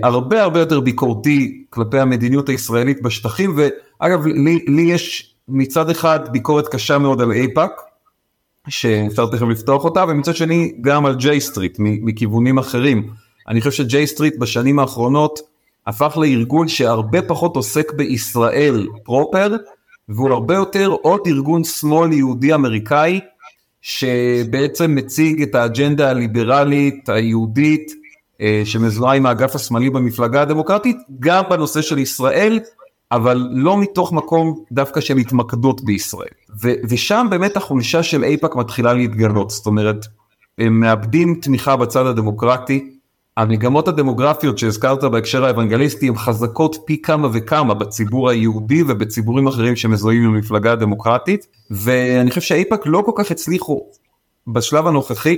הרבה 0.04 0.44
הרבה 0.44 0.60
יותר 0.60 0.80
ביקורתי 0.80 1.64
כלפי 1.70 2.00
המדיניות 2.00 2.50
הישראלית 2.50 3.02
בשטחים 3.02 3.58
ואגב 3.58 4.26
לי, 4.26 4.66
לי 4.68 4.82
יש 4.82 5.34
מצד 5.48 5.90
אחד 5.90 6.20
ביקורת 6.32 6.68
קשה 6.68 6.98
מאוד 6.98 7.22
על 7.22 7.32
אייפאק 7.32 7.72
שאפשר 8.70 9.26
תכף 9.26 9.42
לפתוח 9.42 9.84
אותה 9.84 10.06
ומצד 10.10 10.36
שני 10.36 10.74
גם 10.82 11.06
על 11.06 11.16
ג'יי 11.16 11.42
סטריט 11.42 11.78
מכיוונים 11.80 12.58
אחרים. 12.58 13.10
אני 13.48 13.62
חושב 13.62 13.72
שג'יי 13.72 14.08
סטריט 14.08 14.38
בשנים 14.38 14.80
האחרונות 14.80 15.40
הפך 15.88 16.18
לארגון 16.18 16.68
שהרבה 16.68 17.22
פחות 17.22 17.56
עוסק 17.56 17.94
בישראל 17.94 18.88
proper 19.04 19.56
והוא 20.10 20.30
הרבה 20.30 20.56
יותר 20.56 20.96
עוד 21.02 21.22
ארגון 21.28 21.64
שמאל 21.64 22.14
יהודי 22.14 22.54
אמריקאי 22.54 23.20
שבעצם 23.82 24.96
מציג 24.96 25.42
את 25.42 25.56
האג'נדה 25.56 26.10
הליברלית 26.10 27.10
היהודית 27.10 27.92
אה, 27.92 28.07
שמזוהה 28.66 29.16
עם 29.16 29.26
האגף 29.26 29.56
השמאלי 29.56 29.90
במפלגה 29.90 30.42
הדמוקרטית, 30.42 30.98
גם 31.20 31.44
בנושא 31.50 31.82
של 31.82 31.98
ישראל, 31.98 32.60
אבל 33.12 33.48
לא 33.52 33.78
מתוך 33.78 34.14
מקום 34.14 34.64
דווקא 34.72 35.02
של 35.02 35.18
התמקדות 35.18 35.82
בישראל. 35.82 36.28
ו- 36.62 36.74
ושם 36.90 37.28
באמת 37.30 37.58
החולשה 37.58 38.04
של 38.04 38.24
אייפאק 38.24 38.56
מתחילה 38.56 38.94
להתגלות, 38.94 39.50
זאת 39.50 39.66
אומרת, 39.66 40.06
הם 40.58 40.80
מאבדים 40.80 41.40
תמיכה 41.42 41.76
בצד 41.76 42.06
הדמוקרטי, 42.06 42.98
המגמות 43.38 43.88
הדמוגרפיות 43.88 44.58
שהזכרת 44.58 45.04
בהקשר 45.04 45.46
האוונגליסטי 45.46 46.08
הן 46.08 46.16
חזקות 46.16 46.78
פי 46.86 47.02
כמה 47.02 47.28
וכמה 47.34 47.74
בציבור 47.74 48.30
היהודי 48.30 48.84
ובציבורים 48.88 49.48
אחרים 49.48 49.76
שמזוהים 49.76 50.24
עם 50.24 50.36
המפלגה 50.36 50.72
הדמוקרטית, 50.72 51.48
ואני 51.72 52.30
חושב 52.30 52.42
שאייפאק 52.42 52.82
לא 52.86 53.04
כל 53.06 53.12
כך 53.16 53.32
הצליחו 53.32 53.82
בשלב 54.48 54.88
הנוכחי 54.88 55.36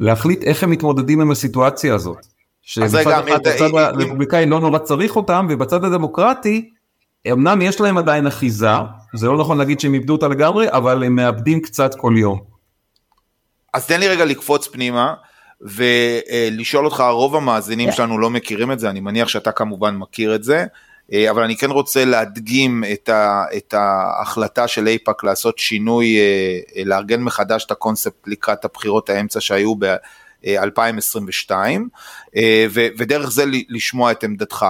להחליט 0.00 0.44
איך 0.44 0.62
הם 0.62 0.70
מתמודדים 0.70 1.20
עם 1.20 1.30
הסיטואציה 1.30 1.94
הזאת. 1.94 2.26
שמצד 2.62 3.00
אחד 3.00 3.22
בצד 3.40 3.68
הרפובליקאי 3.74 4.46
לא 4.46 4.60
נורא 4.60 4.78
צריך 4.78 5.16
אותם 5.16 5.46
ובצד 5.50 5.84
הדמוקרטי 5.84 6.70
אמנם 7.32 7.62
יש 7.62 7.80
להם 7.80 7.98
עדיין 7.98 8.26
אחיזה 8.26 8.68
זה 9.14 9.26
לא 9.26 9.38
נכון 9.38 9.58
להגיד 9.58 9.80
שהם 9.80 9.94
איבדו 9.94 10.12
אותה 10.12 10.28
לגמרי 10.28 10.66
אבל 10.70 11.04
הם 11.04 11.16
מאבדים 11.16 11.60
קצת 11.60 11.94
כל 11.94 12.14
יום. 12.16 12.40
אז 13.74 13.86
תן 13.86 14.00
לי 14.00 14.08
רגע 14.08 14.24
לקפוץ 14.24 14.66
פנימה 14.66 15.14
ולשאול 15.60 16.84
אותך 16.84 17.00
רוב 17.10 17.36
המאזינים 17.36 17.92
שלנו 17.92 18.18
לא 18.18 18.30
מכירים 18.30 18.72
את 18.72 18.78
זה 18.78 18.90
אני 18.90 19.00
מניח 19.00 19.28
שאתה 19.28 19.52
כמובן 19.52 19.96
מכיר 19.96 20.34
את 20.34 20.44
זה 20.44 20.66
אבל 21.30 21.42
אני 21.42 21.56
כן 21.56 21.70
רוצה 21.70 22.04
להדגים 22.04 22.84
את, 22.92 23.08
ה, 23.08 23.44
את 23.56 23.74
ההחלטה 23.74 24.68
של 24.68 24.86
אייפאק 24.86 25.24
לעשות 25.24 25.58
שינוי, 25.58 26.18
אה, 26.18 26.58
אה, 26.76 26.84
לארגן 26.84 27.22
מחדש 27.22 27.64
את 27.64 27.70
הקונספט 27.70 28.26
לקראת 28.26 28.64
הבחירות 28.64 29.10
האמצע 29.10 29.40
שהיו 29.40 29.74
ב-2022, 29.78 31.50
ודרך 32.98 33.30
זה 33.30 33.44
לשמוע 33.68 34.10
את 34.10 34.24
עמדתך. 34.24 34.66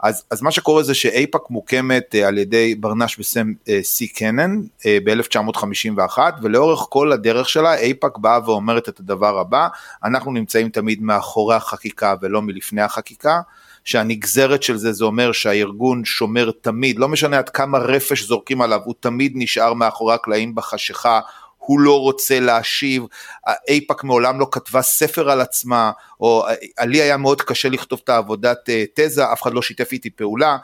אז, 0.00 0.24
אז 0.30 0.42
מה 0.42 0.50
שקורה 0.50 0.82
זה 0.82 0.94
שאייפאק 0.94 1.50
מוקמת 1.50 2.14
על 2.14 2.38
ידי 2.38 2.74
ברנש 2.74 3.18
וסם 3.18 3.52
סי 3.82 4.08
קנן 4.08 4.60
ב-1951, 4.86 6.18
ולאורך 6.42 6.86
כל 6.88 7.12
הדרך 7.12 7.48
שלה 7.48 7.74
אייפאק 7.74 8.18
באה 8.18 8.40
ואומרת 8.44 8.88
את 8.88 9.00
הדבר 9.00 9.38
הבא, 9.38 9.68
אנחנו 10.04 10.32
נמצאים 10.32 10.68
תמיד 10.68 11.02
מאחורי 11.02 11.54
החקיקה 11.54 12.14
ולא 12.22 12.42
מלפני 12.42 12.82
החקיקה. 12.82 13.40
שהנגזרת 13.84 14.62
של 14.62 14.76
זה 14.76 14.92
זה 14.92 15.04
אומר 15.04 15.32
שהארגון 15.32 16.04
שומר 16.04 16.50
תמיד, 16.60 16.98
לא 16.98 17.08
משנה 17.08 17.38
עד 17.38 17.48
כמה 17.48 17.78
רפש 17.78 18.22
זורקים 18.22 18.60
עליו, 18.60 18.80
הוא 18.84 18.94
תמיד 19.00 19.32
נשאר 19.34 19.74
מאחורי 19.74 20.14
הקלעים 20.14 20.54
בחשיכה, 20.54 21.20
הוא 21.58 21.80
לא 21.80 22.00
רוצה 22.00 22.40
להשיב, 22.40 23.02
אייפאק 23.68 24.04
מעולם 24.04 24.40
לא 24.40 24.46
כתבה 24.50 24.82
ספר 24.82 25.30
על 25.30 25.40
עצמה, 25.40 25.90
או 26.20 26.44
לי 26.80 27.02
היה 27.02 27.16
מאוד 27.16 27.42
קשה 27.42 27.68
לכתוב 27.68 28.00
את 28.04 28.08
העבודת 28.08 28.68
אה, 28.68 28.84
תזה, 28.94 29.32
אף 29.32 29.42
אחד 29.42 29.52
לא 29.52 29.62
שיתף 29.62 29.92
איתי 29.92 30.10
פעולה, 30.10 30.56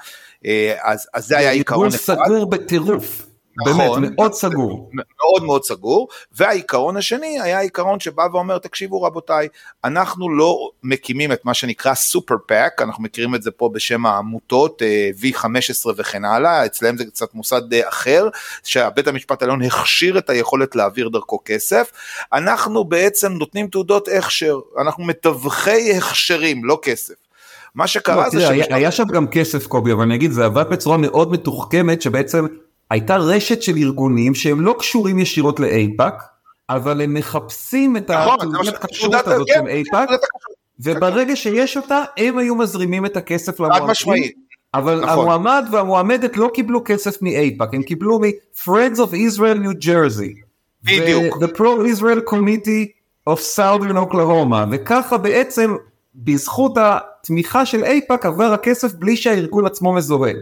אה, 0.47 0.75
אז, 0.83 1.09
אז 1.15 1.27
זה 1.27 1.39
היה 1.39 1.51
עיקרון. 1.51 1.87
ארגון 1.87 1.99
סגור 1.99 2.51
בטירוף. 2.51 3.29
נכון, 3.67 4.03
באמת, 4.03 4.13
מאוד 4.17 4.33
סגור. 4.33 4.91
מאוד 4.93 5.45
מאוד 5.47 5.65
סגור, 5.65 6.09
והעיקרון 6.33 6.97
השני 6.97 7.41
היה 7.41 7.61
עיקרון 7.61 8.01
שבא 8.01 8.27
ואומר, 8.33 8.59
תקשיבו 8.59 9.03
רבותיי, 9.03 9.49
אנחנו 9.85 10.31
לא 10.31 10.71
מקימים 10.83 11.33
את 11.33 11.45
מה 11.45 11.55
שנקרא 11.55 11.95
super 11.95 12.35
PAC, 12.47 12.83
אנחנו 12.83 13.03
מכירים 13.03 13.35
את 13.35 13.43
זה 13.43 13.51
פה 13.51 13.71
בשם 13.73 14.07
העמותות, 14.07 14.83
אה, 14.83 15.11
V15 15.23 15.89
וכן 15.97 16.25
הלאה, 16.25 16.67
אצלם 16.67 16.97
זה 16.97 17.05
קצת 17.05 17.35
מוסד 17.35 17.73
אה, 17.73 17.89
אחר, 17.89 18.29
שהבית 18.65 19.09
המשפט 19.09 19.43
העליון 19.43 19.63
הכשיר 19.63 20.19
את 20.19 20.31
היכולת 20.31 20.77
להעביר 20.77 21.09
דרכו 21.09 21.39
כסף, 21.45 21.93
אנחנו 22.33 22.85
בעצם 22.85 23.33
נותנים 23.33 23.67
תעודות 23.67 24.09
הכשר, 24.09 24.59
אנחנו 24.81 25.05
מתווכי 25.05 25.97
הכשרים, 25.97 26.65
לא 26.65 26.79
כסף. 26.83 27.15
מה 27.75 27.87
שקרה 27.87 28.25
לא, 28.25 28.31
זה... 28.31 28.39
תראה, 28.39 28.51
היה, 28.51 28.65
היה 28.71 28.93
שם 28.93 29.05
גם 29.05 29.27
כסף 29.27 29.67
קובי, 29.67 29.93
אבל 29.93 30.03
אני 30.03 30.15
אגיד, 30.15 30.33
זה 30.33 30.45
עבד 30.45 30.65
בצורה 30.71 30.97
מאוד 30.97 31.33
מתוחכמת, 31.33 32.03
שבעצם 32.03 32.47
הייתה 32.91 33.17
רשת 33.17 33.63
של 33.63 33.77
ארגונים 33.77 34.35
שהם 34.35 34.61
לא 34.61 34.75
קשורים 34.79 35.19
ישירות 35.19 35.61
לאייפאק, 35.61 36.23
אבל 36.71 37.01
הם 37.01 37.15
מחפשים 37.15 37.97
את 37.97 38.11
נכון, 38.11 38.55
התעודת 38.83 39.27
הזאת 39.27 39.49
של 39.49 39.67
אייפאק, 39.69 40.09
וברגע 40.81 41.37
שיש 41.37 41.77
אותה, 41.77 42.03
הם 42.17 42.39
היו 42.39 42.55
מזרימים 42.55 43.07
את 43.07 43.17
הכסף 43.17 43.61
למועמדים. 43.61 44.33
אבל 44.75 45.01
נכון. 45.01 45.19
המועמד 45.19 45.67
והמועמדת 45.73 46.37
לא 46.37 46.51
קיבלו 46.55 46.83
כסף 46.85 47.23
מאייפאק, 47.23 47.75
הם 47.75 47.83
קיבלו 47.83 48.19
מ-Friends 48.19 48.97
of 48.97 49.13
Israel 49.13 49.59
New 49.65 49.85
Jersey. 49.85 50.49
בדיוק. 50.85 51.37
The 51.37 51.57
Pro-Israel 51.57 52.31
Committee 52.31 52.87
of 53.31 53.39
Southern 53.57 53.97
Oklahoma, 54.11 54.67
וככה 54.71 55.19
בעצם 55.19 55.75
בזכות 56.15 56.73
התמיכה 56.77 57.67
של 57.67 57.85
אייפאק 57.85 58.27
עבר 58.27 58.53
הכסף 58.53 58.93
בלי 58.95 59.17
שהארגון 59.17 59.67
עצמו 59.67 59.93
מזוהה. 59.93 60.33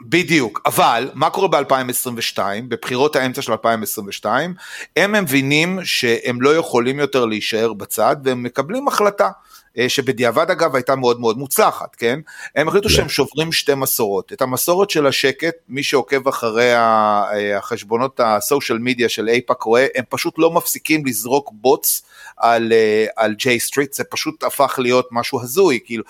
בדיוק, 0.00 0.60
אבל 0.66 1.10
מה 1.14 1.30
קורה 1.30 1.48
ב-2022, 1.48 2.38
בבחירות 2.68 3.16
האמצע 3.16 3.42
של 3.42 3.52
2022, 3.52 4.54
הם 4.96 5.12
מבינים 5.12 5.78
שהם 5.84 6.42
לא 6.42 6.56
יכולים 6.56 6.98
יותר 6.98 7.24
להישאר 7.24 7.72
בצד 7.72 8.16
והם 8.24 8.42
מקבלים 8.42 8.88
החלטה. 8.88 9.30
אה, 9.78 9.88
שבדיעבד 9.88 10.50
אגב 10.50 10.74
הייתה 10.74 10.96
מאוד 10.96 11.20
מאוד 11.20 11.38
מוצלחת, 11.38 11.96
כן? 11.96 12.20
הם 12.56 12.68
החליטו 12.68 12.90
שהם 12.90 13.08
שוברים 13.08 13.52
שתי 13.52 13.74
מסורות. 13.74 14.32
את 14.32 14.42
המסורת 14.42 14.90
של 14.90 15.06
השקט, 15.06 15.54
מי 15.68 15.82
שעוקב 15.82 16.28
אחרי 16.28 16.74
אה, 16.74 17.58
החשבונות 17.58 18.20
ה 18.24 18.32
social 18.32 18.78
media 18.78 19.08
של 19.08 19.28
אייפאק 19.28 19.62
רואה, 19.62 19.86
הם 19.94 20.04
פשוט 20.08 20.34
לא 20.38 20.50
מפסיקים 20.50 21.06
לזרוק 21.06 21.50
בוץ 21.54 22.02
על, 22.36 22.72
אה, 22.72 23.06
על 23.16 23.34
ג'יי 23.34 23.60
סטריט, 23.60 23.92
זה 23.92 24.04
פשוט 24.04 24.44
הפך 24.44 24.78
להיות 24.78 25.08
משהו 25.12 25.40
הזוי, 25.40 25.78
כאילו, 25.84 26.04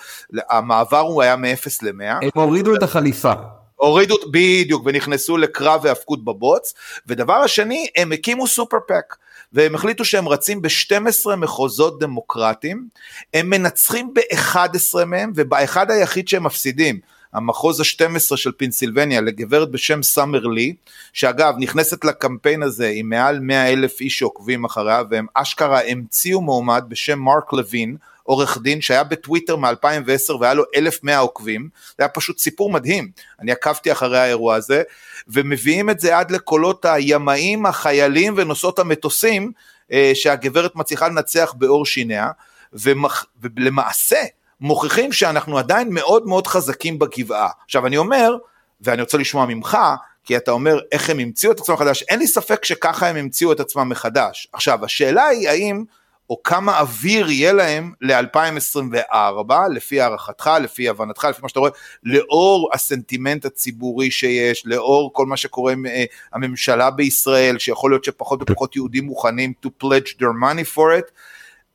המעבר 0.49 0.99
הוא 0.99 1.21
היה 1.21 1.35
מ-0 1.35 1.77
ל-100. 1.81 2.03
הם 2.03 2.29
הורידו 2.35 2.75
את 2.75 2.83
החליפה. 2.83 3.33
הורידו, 3.77 4.15
בדיוק, 4.31 4.83
ונכנסו 4.85 5.37
לקרב 5.37 5.81
והאבקות 5.83 6.25
בבוץ, 6.25 6.73
ודבר 7.07 7.33
השני, 7.33 7.87
הם 7.95 8.11
הקימו 8.11 8.47
super 8.47 8.77
PAC. 8.87 9.15
והם 9.53 9.75
החליטו 9.75 10.05
שהם 10.05 10.27
רצים 10.27 10.61
ב-12 10.61 11.35
מחוזות 11.37 11.99
דמוקרטיים, 11.99 12.87
הם 13.33 13.49
מנצחים 13.49 14.13
ב-11 14.13 15.05
מהם, 15.05 15.31
ובאחד 15.35 15.91
היחיד 15.91 16.27
שהם 16.27 16.43
מפסידים, 16.43 16.99
המחוז 17.33 17.79
ה-12 17.79 18.37
של 18.37 18.51
פנסילבניה 18.57 19.21
לגברת 19.21 19.71
בשם 19.71 20.03
סאמר 20.03 20.47
לי, 20.47 20.73
שאגב 21.13 21.53
נכנסת 21.59 22.05
לקמפיין 22.05 22.63
הזה 22.63 22.91
עם 22.93 23.09
מעל 23.09 23.39
100 23.39 23.69
אלף 23.71 24.01
איש 24.01 24.19
שעוקבים 24.19 24.65
אחריה, 24.65 25.01
והם 25.09 25.25
אשכרה 25.33 25.81
המציאו 25.81 26.41
מועמד 26.41 26.83
בשם 26.87 27.19
מרק 27.19 27.53
לוין, 27.53 27.97
עורך 28.27 28.57
דין 28.61 28.81
שהיה 28.81 29.03
בטוויטר 29.03 29.55
מ-2010 29.55 30.35
והיה 30.39 30.53
לו 30.53 30.63
1,100 30.75 31.17
עוקבים, 31.17 31.69
זה 31.87 32.03
היה 32.03 32.07
פשוט 32.07 32.39
סיפור 32.39 32.69
מדהים, 32.69 33.11
אני 33.39 33.51
עקבתי 33.51 33.91
אחרי 33.91 34.19
האירוע 34.19 34.55
הזה, 34.55 34.83
ומביאים 35.27 35.89
את 35.89 35.99
זה 35.99 36.17
עד 36.17 36.31
לקולות 36.31 36.85
הימאים, 36.85 37.65
החיילים 37.65 38.33
ונושאות 38.37 38.79
המטוסים, 38.79 39.51
אה, 39.91 40.11
שהגברת 40.13 40.75
מצליחה 40.75 41.07
לנצח 41.07 41.53
בעור 41.57 41.85
שיניה, 41.85 42.29
ומח... 42.73 43.25
ולמעשה 43.41 44.21
מוכיחים 44.61 45.13
שאנחנו 45.13 45.57
עדיין 45.57 45.89
מאוד 45.91 46.25
מאוד 46.25 46.47
חזקים 46.47 46.99
בגבעה. 46.99 47.49
עכשיו 47.65 47.87
אני 47.87 47.97
אומר, 47.97 48.35
ואני 48.81 49.01
רוצה 49.01 49.17
לשמוע 49.17 49.45
ממך, 49.45 49.77
כי 50.23 50.37
אתה 50.37 50.51
אומר 50.51 50.79
איך 50.91 51.09
הם 51.09 51.19
המציאו 51.19 51.51
את 51.51 51.59
עצמם 51.59 51.75
מחדש, 51.75 52.03
אין 52.03 52.19
לי 52.19 52.27
ספק 52.27 52.65
שככה 52.65 53.07
הם 53.07 53.15
המציאו 53.15 53.51
את 53.51 53.59
עצמם 53.59 53.89
מחדש. 53.89 54.47
עכשיו, 54.53 54.85
השאלה 54.85 55.25
היא 55.25 55.49
האם 55.49 55.83
או 56.29 56.43
כמה 56.43 56.79
אוויר 56.79 57.29
יהיה 57.29 57.53
להם 57.53 57.91
ל-2024, 58.01 59.53
לפי 59.73 60.01
הערכתך, 60.01 60.49
לפי 60.61 60.89
הבנתך, 60.89 61.27
לפי 61.29 61.41
מה 61.41 61.49
שאתה 61.49 61.59
רואה, 61.59 61.71
לאור 62.03 62.69
הסנטימנט 62.73 63.45
הציבורי 63.45 64.11
שיש, 64.11 64.65
לאור 64.65 65.13
כל 65.13 65.25
מה 65.25 65.37
שקורה 65.37 65.73
עם 65.73 65.85
uh, 65.85 65.89
הממשלה 66.33 66.91
בישראל, 66.91 67.57
שיכול 67.57 67.91
להיות 67.91 68.03
שפחות 68.03 68.41
ופחות 68.41 68.75
יהודים 68.75 69.05
מוכנים 69.05 69.53
to 69.65 69.69
pledge 69.83 70.09
their 70.19 70.43
money 70.43 70.75
for 70.75 70.99
it, 70.99 71.11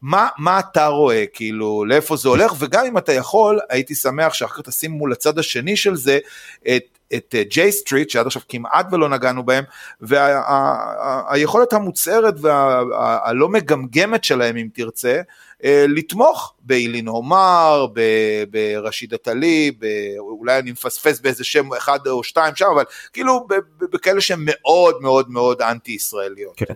מה, 0.03 0.29
מה 0.39 0.59
אתה 0.59 0.87
רואה, 0.87 1.25
כאילו, 1.33 1.85
לאיפה 1.85 2.17
זה 2.17 2.29
הולך, 2.29 2.55
וגם 2.59 2.87
אם 2.87 2.99
אתה 2.99 3.13
יכול, 3.13 3.61
הייתי 3.71 3.95
שמח 3.95 4.35
שאחר 4.35 4.63
כך 4.63 4.69
תשים 4.69 4.91
מול 4.91 5.13
הצד 5.13 5.39
השני 5.39 5.77
של 5.77 5.97
זה 5.97 6.19
את 6.77 6.99
את 7.15 7.35
ג'יי 7.51 7.67
אה, 7.67 7.71
סטריט 7.71 8.11
שעד 8.11 8.27
עכשיו 8.27 8.43
כמעט 8.49 8.87
ולא 8.93 9.09
נגענו 9.09 9.43
בהם 9.43 9.65
והיכולת 10.01 11.73
וה, 11.73 11.79
המוצהרת 11.79 12.35
והלא 12.41 13.45
וה, 13.45 13.51
מגמגמת 13.51 14.25
שלהם 14.25 14.57
אם 14.57 14.69
תרצה 14.75 15.21
אה, 15.65 15.85
לתמוך 15.89 16.55
באילין 16.63 17.09
הומר, 17.09 17.87
ברשיד 18.51 19.15
עטלי, 19.15 19.73
אולי 20.19 20.59
אני 20.59 20.73
מפספס 20.73 21.21
באיזה 21.21 21.45
שם 21.45 21.73
אחד 21.73 21.99
או 22.07 22.25
שתיים 22.25 22.57
שם, 22.57 22.67
אבל 22.75 22.85
כאילו 23.13 23.47
בכאלה 23.93 24.21
שהם 24.21 24.41
מאוד 24.43 25.03
מאוד 25.03 25.31
מאוד 25.31 25.63
אנטי 25.63 25.93
ישראליות. 25.93 26.55
כן. 26.57 26.75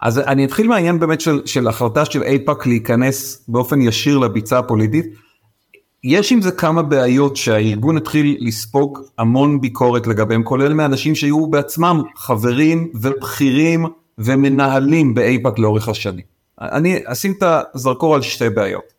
אז 0.00 0.18
אני 0.18 0.44
אתחיל 0.44 0.68
מהעניין 0.68 0.98
באמת 0.98 1.20
של, 1.20 1.46
של 1.46 1.68
החלטה 1.68 2.04
של 2.04 2.22
אייפאק 2.22 2.66
להיכנס 2.66 3.44
באופן 3.48 3.80
ישיר 3.80 4.18
לביצה 4.18 4.58
הפוליטית. 4.58 5.27
יש 6.04 6.32
עם 6.32 6.42
זה 6.42 6.50
כמה 6.50 6.82
בעיות 6.82 7.36
שהארגון 7.36 7.96
התחיל 7.96 8.36
לספוג 8.40 8.98
המון 9.18 9.60
ביקורת 9.60 10.06
לגביהם, 10.06 10.42
כולל 10.42 10.72
מאנשים 10.72 11.14
שהיו 11.14 11.46
בעצמם 11.46 12.02
חברים 12.16 12.88
ובכירים 12.94 13.86
ומנהלים 14.18 15.14
באייפאק 15.14 15.58
לאורך 15.58 15.88
השנים. 15.88 16.24
אני 16.60 16.98
אשים 17.04 17.32
את 17.38 17.42
הזרקור 17.74 18.14
על 18.14 18.22
שתי 18.22 18.50
בעיות. 18.50 18.92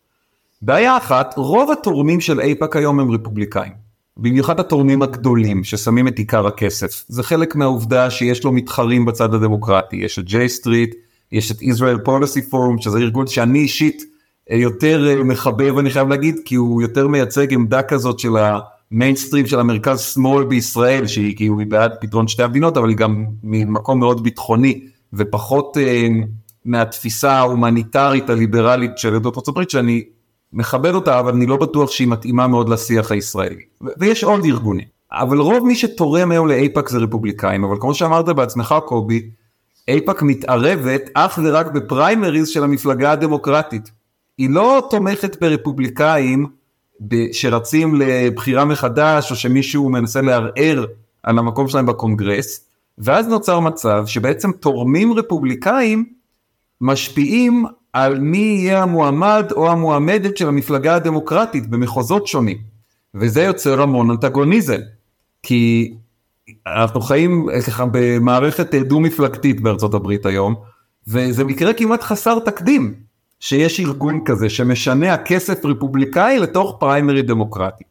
בעיה 0.61 0.97
אחת, 0.97 1.33
רוב 1.37 1.71
התורמים 1.71 2.21
של 2.21 2.39
אייפאק 2.39 2.75
היום 2.75 2.99
הם 2.99 3.11
רפובליקאים. 3.11 3.71
במיוחד 4.17 4.59
התורמים 4.59 5.01
הגדולים 5.01 5.63
ששמים 5.63 6.07
את 6.07 6.17
עיקר 6.17 6.47
הכסף. 6.47 7.05
זה 7.07 7.23
חלק 7.23 7.55
מהעובדה 7.55 8.09
שיש 8.09 8.43
לו 8.43 8.51
מתחרים 8.51 9.05
בצד 9.05 9.33
הדמוקרטי. 9.33 9.95
יש 9.95 10.19
את 10.19 10.25
ג'יי 10.25 10.49
סטריט, 10.49 10.95
יש 11.31 11.51
את 11.51 11.61
Israel 11.61 12.07
Policy 12.07 12.53
Forum, 12.53 12.81
שזה 12.81 12.97
ארגון 12.97 13.27
שאני 13.27 13.59
אישית 13.59 14.03
יותר 14.49 15.07
אה, 15.09 15.23
מחבב 15.23 15.77
אני 15.77 15.89
חייב 15.89 16.07
להגיד 16.07 16.39
כי 16.45 16.55
הוא 16.55 16.81
יותר 16.81 17.07
מייצג 17.07 17.53
עמדה 17.53 17.81
כזאת 17.81 18.19
של 18.19 18.31
המיינסטרים 18.91 19.47
של 19.47 19.59
המרכז 19.59 20.01
שמאל 20.01 20.43
בישראל 20.43 21.07
שהיא 21.07 21.35
כאילו 21.35 21.59
היא 21.59 21.67
בעד 21.67 21.91
פתרון 22.01 22.27
שתי 22.27 22.43
המדינות 22.43 22.77
אבל 22.77 22.89
היא 22.89 22.97
גם 22.97 23.25
ממקום 23.43 23.99
מאוד 23.99 24.23
ביטחוני 24.23 24.81
ופחות 25.13 25.77
אה, 25.77 26.07
מהתפיסה 26.65 27.31
ההומניטרית 27.31 28.29
הליברלית 28.29 28.97
של 28.97 29.15
ארצות 29.15 29.47
הברית 29.47 29.69
שאני 29.69 30.03
מכבד 30.53 30.93
אותה 30.93 31.19
אבל 31.19 31.33
אני 31.33 31.45
לא 31.45 31.57
בטוח 31.57 31.91
שהיא 31.91 32.07
מתאימה 32.07 32.47
מאוד 32.47 32.69
לשיח 32.69 33.11
הישראלי. 33.11 33.63
ויש 33.99 34.23
עוד 34.23 34.45
ארגונים. 34.45 34.85
אבל 35.11 35.37
רוב 35.37 35.67
מי 35.67 35.75
שתורם 35.75 36.31
היום 36.31 36.47
לאייפאק 36.47 36.89
זה 36.89 36.97
רפובליקאים 36.97 37.63
אבל 37.63 37.75
כמו 37.79 37.93
שאמרת 37.93 38.25
בעצמך 38.25 38.75
קובי 38.85 39.29
אייפאק 39.87 40.21
מתערבת 40.21 41.01
אך 41.13 41.39
ורק 41.43 41.65
בפריימריז 41.65 42.47
של 42.47 42.63
המפלגה 42.63 43.11
הדמוקרטית 43.11 43.91
היא 44.39 44.49
לא 44.49 44.87
תומכת 44.89 45.41
ברפובליקאים 45.41 46.47
שרצים 47.31 47.95
לבחירה 47.95 48.65
מחדש 48.65 49.31
או 49.31 49.35
שמישהו 49.35 49.89
מנסה 49.89 50.21
לערער 50.21 50.85
על 51.23 51.39
המקום 51.39 51.67
שלהם 51.67 51.85
בקונגרס 51.85 52.65
ואז 52.97 53.27
נוצר 53.27 53.59
מצב 53.59 54.03
שבעצם 54.05 54.51
תורמים 54.51 55.13
רפובליקאים 55.13 56.05
משפיעים 56.81 57.65
על 57.93 58.19
מי 58.19 58.37
יהיה 58.37 58.83
המועמד 58.83 59.51
או 59.51 59.71
המועמדת 59.71 60.37
של 60.37 60.47
המפלגה 60.47 60.95
הדמוקרטית 60.95 61.67
במחוזות 61.67 62.27
שונים. 62.27 62.57
וזה 63.15 63.43
יוצר 63.43 63.81
המון 63.81 64.09
אנטגוניזם 64.11 64.79
כי 65.43 65.93
אנחנו 66.67 67.01
חיים 67.01 67.47
ככה 67.67 67.85
במערכת 67.91 68.75
דו 68.75 68.99
מפלגתית 68.99 69.61
בארצות 69.61 69.93
הברית 69.93 70.25
היום 70.25 70.55
וזה 71.07 71.43
מקרה 71.43 71.73
כמעט 71.73 72.03
חסר 72.03 72.39
תקדים 72.39 73.08
שיש 73.39 73.79
ארגון 73.79 74.21
כזה 74.25 74.49
שמשנע 74.49 75.17
כסף 75.17 75.65
רפובליקאי 75.65 76.39
לתוך 76.39 76.75
פריימרי 76.79 77.21
דמוקרטי. 77.21 77.83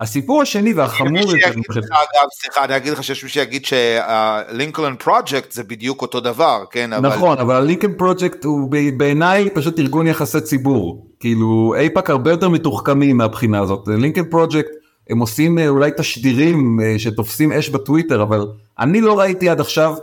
הסיפור 0.00 0.42
השני 0.42 0.72
והחמור 0.72 1.36
יותר 1.36 1.58
מבחינתי. 1.58 1.88
אגב, 1.88 2.28
סליחה, 2.32 2.64
אני 2.64 2.76
אגיד 2.76 2.92
לך 2.92 3.04
שיש 3.04 3.24
מי 3.24 3.30
שיגיד 3.30 3.64
שה 3.64 4.04
Lincoln 4.04 4.96
Project 4.96 5.52
זה 5.52 5.64
בדיוק 5.64 6.02
אותו 6.02 6.20
דבר, 6.20 6.64
כן? 6.70 6.92
אבל... 6.92 7.08
נכון, 7.08 7.38
אבל 7.38 7.54
ה 7.54 7.59
Lincoln 7.59 7.92
Project 7.94 8.44
הוא 8.44 8.70
בעיניי 8.96 9.50
פשוט 9.54 9.78
ארגון 9.78 10.06
יחסי 10.06 10.40
ציבור. 10.40 11.06
כאילו, 11.20 11.74
אייפאק 11.76 12.10
הרבה 12.10 12.30
יותר 12.30 12.48
מתוחכמים 12.48 13.16
מהבחינה 13.16 13.60
הזאת. 13.60 13.88
Lincoln 13.88 14.30
Project, 14.30 14.70
הם 15.10 15.18
עושים 15.18 15.58
אה, 15.58 15.68
אולי 15.68 15.90
תשדירים 15.96 16.80
אה, 16.82 16.98
שתופסים 16.98 17.52
אש 17.52 17.68
בטוויטר, 17.68 18.22
אבל 18.22 18.46
אני 18.78 19.00
לא 19.00 19.18
ראיתי 19.18 19.48
עד 19.48 19.60
עכשיו 19.60 19.94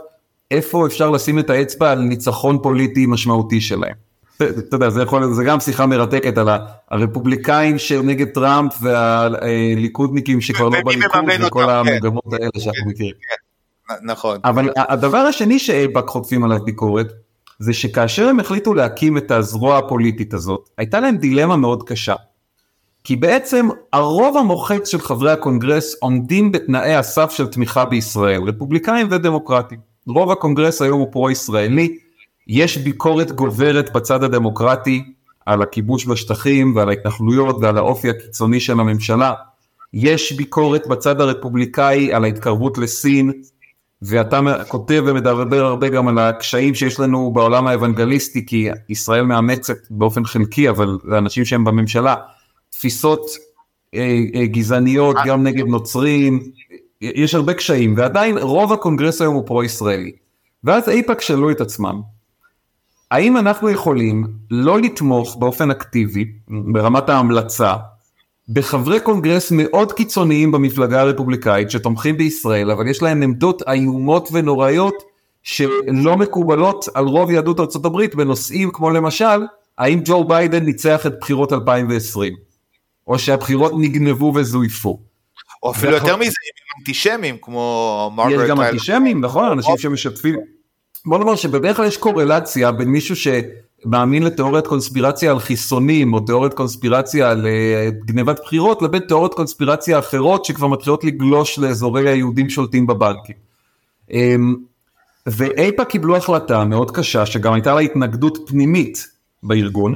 איפה 0.50 0.86
אפשר 0.86 1.10
לשים 1.10 1.38
את 1.38 1.50
האצבע 1.50 1.90
על 1.90 1.98
ניצחון 1.98 2.58
פוליטי 2.62 3.06
משמעותי 3.06 3.60
שלהם. 3.60 4.05
אתה 4.42 4.76
יודע, 4.76 4.90
זה 4.90 5.02
יכול, 5.02 5.34
זה 5.34 5.44
גם 5.44 5.60
שיחה 5.60 5.86
מרתקת 5.86 6.38
על 6.38 6.48
הרפובליקאים 6.90 7.78
שנגד 7.78 8.26
טראמפ 8.28 8.72
והליכודניקים 8.80 10.40
שכבר 10.40 10.68
לא 10.68 10.78
בליכוד 10.84 11.24
וכל 11.46 11.64
כן. 11.64 11.70
המגמות 11.70 12.32
האלה 12.32 12.50
שאנחנו 12.58 12.84
כן, 12.84 12.90
מכירים. 12.90 13.12
כן, 13.88 13.94
נכון. 14.02 14.38
אבל 14.44 14.70
הדבר 14.76 15.18
השני 15.18 15.58
שאייפאק 15.58 16.08
חוטפים 16.08 16.44
עליו 16.44 16.64
ביקורת, 16.64 17.12
זה 17.58 17.72
שכאשר 17.72 18.28
הם 18.28 18.40
החליטו 18.40 18.74
להקים 18.74 19.16
את 19.16 19.30
הזרוע 19.30 19.78
הפוליטית 19.78 20.34
הזאת, 20.34 20.68
הייתה 20.78 21.00
להם 21.00 21.16
דילמה 21.16 21.56
מאוד 21.56 21.82
קשה. 21.82 22.14
כי 23.04 23.16
בעצם 23.16 23.68
הרוב 23.92 24.36
המוחץ 24.36 24.88
של 24.88 25.00
חברי 25.00 25.32
הקונגרס 25.32 25.94
עומדים 26.00 26.52
בתנאי 26.52 26.94
הסף 26.94 27.30
של 27.30 27.46
תמיכה 27.46 27.84
בישראל, 27.84 28.42
רפובליקאים 28.42 29.06
ודמוקרטים. 29.10 29.78
רוב 30.06 30.30
הקונגרס 30.30 30.82
היום 30.82 31.00
הוא 31.00 31.08
פרו-ישראלי, 31.12 31.98
יש 32.48 32.78
ביקורת 32.78 33.32
גוברת 33.32 33.92
בצד 33.92 34.22
הדמוקרטי 34.22 35.04
על 35.46 35.62
הכיבוש 35.62 36.06
בשטחים 36.06 36.76
ועל 36.76 36.88
ההתנחלויות 36.88 37.56
ועל 37.60 37.78
האופי 37.78 38.10
הקיצוני 38.10 38.60
של 38.60 38.80
הממשלה. 38.80 39.34
יש 39.92 40.32
ביקורת 40.32 40.86
בצד 40.86 41.20
הרפובליקאי 41.20 42.12
על 42.12 42.24
ההתקרבות 42.24 42.78
לסין, 42.78 43.32
ואתה 44.02 44.40
כותב 44.68 45.02
ומדבר 45.06 45.64
הרבה 45.64 45.88
גם 45.88 46.08
על 46.08 46.18
הקשיים 46.18 46.74
שיש 46.74 47.00
לנו 47.00 47.30
בעולם 47.30 47.66
האוונגליסטי, 47.66 48.46
כי 48.46 48.68
ישראל 48.88 49.22
מאמצת 49.22 49.76
באופן 49.90 50.24
חלקי, 50.24 50.68
אבל 50.68 50.98
לאנשים 51.04 51.44
שהם 51.44 51.64
בממשלה, 51.64 52.14
תפיסות 52.70 53.20
אה, 53.94 54.20
אה, 54.34 54.46
גזעניות 54.46 55.16
גם 55.26 55.42
נגד 55.42 55.66
נוצרים, 55.66 56.50
יש 57.00 57.34
הרבה 57.34 57.54
קשיים, 57.54 57.94
ועדיין 57.96 58.38
רוב 58.38 58.72
הקונגרס 58.72 59.20
היום 59.20 59.34
הוא 59.34 59.46
פרו-ישראלי. 59.46 60.12
ואז 60.64 60.88
אייפאק 60.88 61.20
שאלו 61.20 61.50
את 61.50 61.60
עצמם, 61.60 62.00
האם 63.10 63.36
אנחנו 63.36 63.70
יכולים 63.70 64.26
לא 64.50 64.80
לתמוך 64.80 65.36
באופן 65.36 65.70
אקטיבי, 65.70 66.24
ברמת 66.48 67.08
ההמלצה, 67.08 67.74
בחברי 68.48 69.00
קונגרס 69.00 69.50
מאוד 69.50 69.92
קיצוניים 69.92 70.52
במפלגה 70.52 71.00
הרפובליקאית 71.00 71.70
שתומכים 71.70 72.16
בישראל, 72.16 72.70
אבל 72.70 72.88
יש 72.88 73.02
להם 73.02 73.22
עמדות 73.22 73.62
איומות 73.68 74.28
ונוראיות 74.32 75.02
שלא 75.42 76.16
מקובלות 76.16 76.88
על 76.94 77.04
רוב 77.04 77.30
יהדות 77.30 77.60
ארה"ב 77.60 78.16
בנושאים 78.16 78.70
כמו 78.72 78.90
למשל, 78.90 79.46
האם 79.78 80.00
ג'ו 80.04 80.24
ביידן 80.24 80.64
ניצח 80.64 81.06
את 81.06 81.12
בחירות 81.20 81.52
2020, 81.52 82.32
או 83.06 83.18
שהבחירות 83.18 83.72
נגנבו 83.76 84.32
וזויפו. 84.34 85.00
או 85.62 85.70
אפילו 85.70 85.92
יותר 85.92 86.16
מזה, 86.16 86.32
אנטישמים 86.78 87.36
כמו 87.42 88.12
מרגרט 88.16 88.44
יש 88.44 88.50
גם 88.50 88.60
אנטישמים, 88.60 89.20
נכון, 89.20 89.52
אנשים 89.52 89.78
שמשתפים. 89.78 90.55
בוא 91.06 91.18
נאמר 91.18 91.36
שבדרך 91.36 91.76
כלל 91.76 91.86
יש 91.86 91.96
קורלציה 91.96 92.72
בין 92.72 92.88
מישהו 92.88 93.16
שמאמין 93.16 94.22
לתיאוריית 94.22 94.66
קונספירציה 94.66 95.30
על 95.30 95.38
חיסונים 95.38 96.14
או 96.14 96.20
תיאוריית 96.20 96.54
קונספירציה 96.54 97.30
על 97.30 97.46
אה, 97.46 97.90
גנבת 98.04 98.40
בחירות 98.44 98.82
לבין 98.82 99.02
תיאוריות 99.08 99.34
קונספירציה 99.34 99.98
אחרות 99.98 100.44
שכבר 100.44 100.66
מתחילות 100.66 101.04
לגלוש 101.04 101.58
לאזורי 101.58 102.10
היהודים 102.10 102.50
שולטים 102.50 102.86
בבנקים. 102.86 103.34
אמ, 104.10 104.56
ואיפה 105.26 105.84
קיבלו 105.84 106.16
החלטה 106.16 106.64
מאוד 106.64 106.90
קשה 106.90 107.26
שגם 107.26 107.52
הייתה 107.52 107.74
לה 107.74 107.80
התנגדות 107.80 108.38
פנימית 108.46 109.06
בארגון 109.42 109.94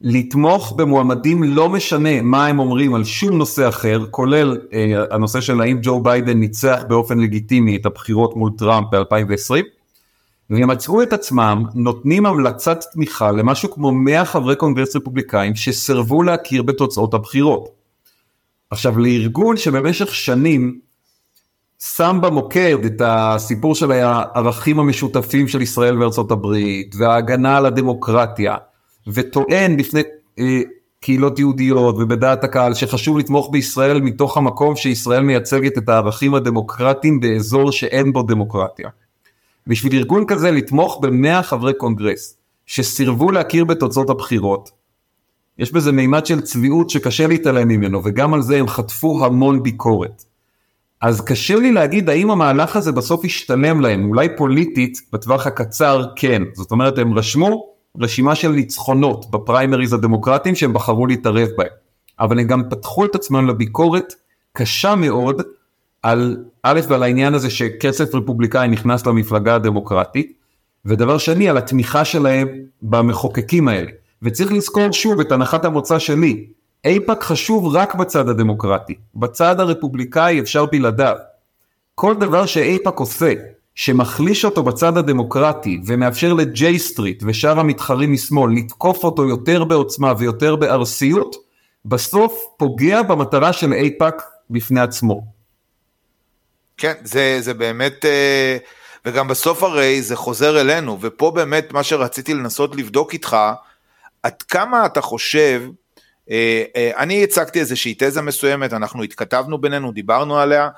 לתמוך 0.00 0.72
במועמדים 0.76 1.42
לא 1.42 1.68
משנה 1.68 2.22
מה 2.22 2.46
הם 2.46 2.58
אומרים 2.58 2.94
על 2.94 3.04
שום 3.04 3.38
נושא 3.38 3.68
אחר 3.68 4.06
כולל 4.10 4.58
אה, 4.72 5.04
הנושא 5.10 5.40
של 5.40 5.60
האם 5.60 5.78
ג'ו 5.82 6.00
ביידן 6.00 6.38
ניצח 6.38 6.82
באופן 6.88 7.18
לגיטימי 7.18 7.76
את 7.76 7.86
הבחירות 7.86 8.36
מול 8.36 8.50
טראמפ 8.58 8.86
ב-2020 8.92 9.83
והם 10.50 10.70
מצאו 10.70 11.02
את 11.02 11.12
עצמם 11.12 11.64
נותנים 11.74 12.26
המלצת 12.26 12.84
תמיכה 12.92 13.32
למשהו 13.32 13.70
כמו 13.70 13.92
100 13.92 14.24
חברי 14.24 14.56
קונגרס 14.56 14.96
רפובליקאים 14.96 15.54
שסרבו 15.54 16.22
להכיר 16.22 16.62
בתוצאות 16.62 17.14
הבחירות. 17.14 17.68
עכשיו 18.70 18.98
לארגון 18.98 19.56
שבמשך 19.56 20.14
שנים 20.14 20.78
שם 21.78 22.18
במוקד 22.22 22.84
את 22.84 23.02
הסיפור 23.04 23.74
של 23.74 23.92
הערכים 23.92 24.78
המשותפים 24.78 25.48
של 25.48 25.62
ישראל 25.62 26.02
וארצות 26.02 26.30
הברית 26.30 26.94
וההגנה 26.98 27.56
על 27.56 27.66
הדמוקרטיה 27.66 28.56
וטוען 29.06 29.76
בפני 29.76 30.00
אה, 30.38 30.60
קהילות 31.00 31.38
יהודיות 31.38 31.94
ובדעת 31.98 32.44
הקהל 32.44 32.74
שחשוב 32.74 33.18
לתמוך 33.18 33.48
בישראל 33.52 34.00
מתוך 34.00 34.36
המקום 34.36 34.76
שישראל 34.76 35.22
מייצגת 35.22 35.78
את 35.78 35.88
הערכים 35.88 36.34
הדמוקרטיים 36.34 37.20
באזור 37.20 37.72
שאין 37.72 38.12
בו 38.12 38.22
דמוקרטיה. 38.22 38.88
בשביל 39.66 39.94
ארגון 39.94 40.26
כזה 40.26 40.50
לתמוך 40.50 40.98
במאה 41.02 41.42
חברי 41.42 41.74
קונגרס 41.74 42.36
שסירבו 42.66 43.30
להכיר 43.30 43.64
בתוצאות 43.64 44.10
הבחירות, 44.10 44.70
יש 45.58 45.72
בזה 45.72 45.92
מימד 45.92 46.26
של 46.26 46.40
צביעות 46.40 46.90
שקשה 46.90 47.26
להתעלם 47.26 47.68
ממנו 47.68 48.00
וגם 48.04 48.34
על 48.34 48.42
זה 48.42 48.56
הם 48.56 48.68
חטפו 48.68 49.24
המון 49.24 49.62
ביקורת. 49.62 50.24
אז 51.00 51.20
קשה 51.20 51.56
לי 51.56 51.72
להגיד 51.72 52.08
האם 52.08 52.30
המהלך 52.30 52.76
הזה 52.76 52.92
בסוף 52.92 53.24
ישתלם 53.24 53.80
להם, 53.80 54.08
אולי 54.08 54.36
פוליטית 54.36 55.00
בטווח 55.12 55.46
הקצר 55.46 56.06
כן, 56.16 56.42
זאת 56.54 56.70
אומרת 56.70 56.98
הם 56.98 57.18
רשמו 57.18 57.74
רשימה 58.00 58.34
של 58.34 58.48
ניצחונות 58.48 59.30
בפריימריז 59.30 59.92
הדמוקרטיים 59.92 60.54
שהם 60.54 60.72
בחרו 60.72 61.06
להתערב 61.06 61.48
בהם, 61.58 61.68
אבל 62.20 62.38
הם 62.38 62.46
גם 62.46 62.62
פתחו 62.70 63.04
את 63.04 63.14
עצמם 63.14 63.48
לביקורת 63.48 64.14
קשה 64.52 64.94
מאוד 64.94 65.42
על 66.04 66.36
א' 66.62 66.80
ועל 66.88 67.02
העניין 67.02 67.34
הזה 67.34 67.50
שכסף 67.50 68.14
רפובליקאי 68.14 68.68
נכנס 68.68 69.06
למפלגה 69.06 69.54
הדמוקרטית, 69.54 70.32
ודבר 70.84 71.18
שני 71.18 71.48
על 71.48 71.56
התמיכה 71.56 72.04
שלהם 72.04 72.48
במחוקקים 72.82 73.68
האלה. 73.68 73.90
וצריך 74.22 74.52
לזכור 74.52 74.92
שוב 74.92 75.20
את 75.20 75.32
הנחת 75.32 75.64
המוצא 75.64 75.98
שלי, 75.98 76.46
אייפאק 76.84 77.22
חשוב 77.22 77.76
רק 77.76 77.94
בצד 77.94 78.28
הדמוקרטי, 78.28 78.94
בצד 79.14 79.60
הרפובליקאי 79.60 80.40
אפשר 80.40 80.66
בלעדיו. 80.66 81.16
כל 81.94 82.14
דבר 82.14 82.46
שאייפאק 82.46 82.98
עושה, 82.98 83.32
שמחליש 83.74 84.44
אותו 84.44 84.62
בצד 84.62 84.96
הדמוקרטי 84.96 85.80
ומאפשר 85.86 86.32
לג'יי 86.32 86.78
סטריט 86.78 87.22
ושאר 87.26 87.60
המתחרים 87.60 88.12
משמאל 88.12 88.52
לתקוף 88.52 89.04
אותו 89.04 89.28
יותר 89.28 89.64
בעוצמה 89.64 90.12
ויותר 90.18 90.56
בארסיות, 90.56 91.36
בסוף 91.84 92.44
פוגע 92.56 93.02
במטרה 93.02 93.52
של 93.52 93.72
אייפאק 93.72 94.22
בפני 94.50 94.80
עצמו. 94.80 95.33
כן, 96.76 96.92
זה, 97.04 97.36
זה 97.40 97.54
באמת, 97.54 98.04
אה, 98.04 98.56
וגם 99.04 99.28
בסוף 99.28 99.62
הרי 99.62 100.02
זה 100.02 100.16
חוזר 100.16 100.60
אלינו, 100.60 100.98
ופה 101.00 101.30
באמת 101.30 101.72
מה 101.72 101.82
שרציתי 101.82 102.34
לנסות 102.34 102.76
לבדוק 102.76 103.12
איתך, 103.12 103.36
עד 104.22 104.42
כמה 104.42 104.86
אתה 104.86 105.00
חושב, 105.00 105.62
אה, 106.30 106.64
אה, 106.76 106.90
אני 106.96 107.24
הצגתי 107.24 107.60
איזושהי 107.60 107.94
תזה 107.98 108.22
מסוימת, 108.22 108.72
אנחנו 108.72 109.02
התכתבנו 109.02 109.58
בינינו, 109.58 109.92
דיברנו 109.92 110.38
עליה, 110.38 110.68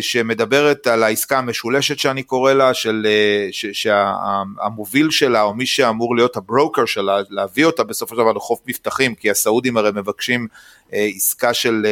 שמדברת 0.00 0.86
על 0.86 1.02
העסקה 1.02 1.38
המשולשת 1.38 1.98
שאני 1.98 2.22
קורא 2.22 2.52
לה, 2.52 2.74
של, 2.74 3.06
שהמוביל 3.52 5.10
שלה, 5.10 5.42
או 5.42 5.54
מי 5.54 5.66
שאמור 5.66 6.16
להיות 6.16 6.36
הברוקר 6.36 6.86
שלה, 6.86 7.18
להביא 7.30 7.64
אותה 7.64 7.84
בסופו 7.84 8.14
של 8.14 8.20
דבר 8.20 8.32
לחוף 8.32 8.60
מבטחים, 8.66 9.14
כי 9.14 9.30
הסעודים 9.30 9.76
הרי 9.76 9.90
מבקשים 9.94 10.46
עסקה 10.92 11.54
של 11.54 11.86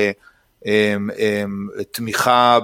תמיכה 1.90 2.58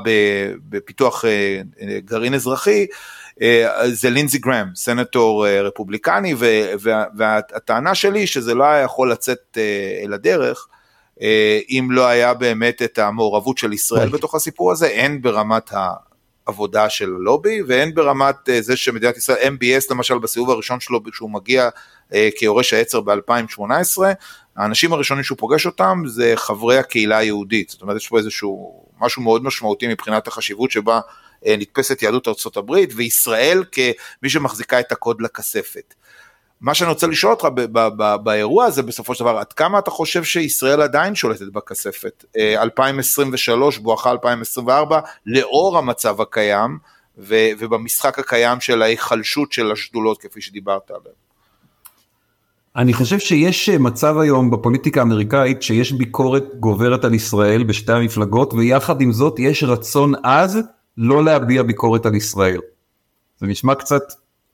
בפיתוח 0.69 1.25
אה, 1.25 1.61
גרעין 2.05 2.35
אזרחי, 2.35 2.87
אה, 3.43 3.91
זה 3.91 4.11
לינזי 4.11 4.39
גרם, 4.39 4.69
סנטור 4.75 5.47
אה, 5.47 5.63
רפובליקני, 5.63 6.35
והטענה 7.17 7.95
שלי 7.95 8.27
שזה 8.27 8.55
לא 8.55 8.65
היה 8.65 8.83
יכול 8.83 9.13
לצאת 9.13 9.59
אל 10.05 10.13
הדרך 10.13 10.67
אם 11.71 11.89
לא 11.91 12.07
היה 12.07 12.35
באמת 12.35 12.83
את 12.83 12.99
המעורבות 12.99 13.59
של 13.59 13.73
ישראל 13.73 14.09
בתוך 14.09 14.35
הסיפור 14.35 14.73
הזה, 14.73 14.91
הן 14.95 15.23
ברמת 15.23 15.71
העבודה 16.47 16.89
של 16.89 17.05
הלובי 17.05 17.63
והן 17.63 17.95
ברמת 17.95 18.37
זה 18.61 18.77
שמדינת 18.77 19.17
ישראל, 19.17 19.57
MBS 19.57 19.87
למשל 19.91 20.19
בסיבוב 20.19 20.51
הראשון 20.51 20.81
שלו 20.81 21.01
כשהוא 21.05 21.31
מגיע 21.31 21.69
כיורש 22.37 22.73
העצר 22.73 23.01
ב-2018, 23.01 23.99
האנשים 24.57 24.93
הראשונים 24.93 25.25
שהוא 25.25 25.39
פוגש 25.39 25.67
אותם 25.67 26.03
זה 26.07 26.33
חברי 26.37 26.79
הקהילה 26.79 27.19
היהודית, 27.19 27.71
זאת 27.71 27.83
אומרת 27.83 27.97
יש 27.97 28.09
פה 28.09 28.19
איזשהו 28.19 28.87
משהו 29.01 29.23
מאוד 29.23 29.45
משמעותי 29.45 29.89
מבחינת 29.89 30.27
החשיבות 30.27 30.71
שבה 30.71 31.01
אה, 31.47 31.57
נתפסת 31.59 32.03
יהדות 32.03 32.29
ארצות 32.29 32.57
הברית 32.57 32.91
וישראל 32.97 33.65
כמי 33.73 34.29
שמחזיקה 34.29 34.81
את 34.81 34.93
הקוד 34.93 35.21
לכספת. 35.21 35.95
מה 36.61 36.75
שאני 36.75 36.91
רוצה 36.91 37.07
לשאול 37.07 37.33
אותך 37.33 37.49
באירוע 38.23 38.65
הזה 38.65 38.83
בסופו 38.83 39.15
של 39.15 39.25
דבר, 39.25 39.39
עד 39.39 39.53
כמה 39.53 39.79
אתה 39.79 39.91
חושב 39.91 40.25
שישראל 40.25 40.83
עדיין 40.83 41.15
שולטת 41.15 41.53
בכספת? 41.53 42.25
2023 42.37 43.77
אה, 43.77 43.83
בואכה 43.83 44.11
2024 44.11 45.01
לאור 45.27 45.79
המצב 45.79 46.21
הקיים 46.21 46.79
ובמשחק 47.19 48.19
הקיים 48.19 48.61
של 48.61 48.83
ההיחלשות 48.83 49.53
של 49.53 49.73
השדולות 49.73 50.23
כפי 50.23 50.41
שדיברת 50.41 50.91
עליהן. 50.91 51.26
אני 52.77 52.93
חושב 52.93 53.19
שיש 53.19 53.69
אה, 53.69 53.79
מצב 53.79 54.19
היום 54.19 54.51
בפוליטיקה 54.51 55.01
האמריקאית 55.01 55.63
שיש 55.63 55.93
ביקורת 55.93 56.45
גוברת 56.61 57.05
על 57.05 57.15
ישראל 57.15 57.65
בשתי 57.65 57.93
המפלגות 57.93 58.55
ויחד 58.55 59.01
עם 59.01 59.13
זאת 59.13 59.39
יש 59.39 59.65
רצון 59.65 60.15
עז 60.25 60.59
לא 60.99 61.25
להביע 61.25 61.63
ביקורת 61.63 62.07
על 62.07 62.15
ישראל. 62.15 62.61
זה 63.41 63.47
נשמע 63.47 63.75
קצת 63.75 64.03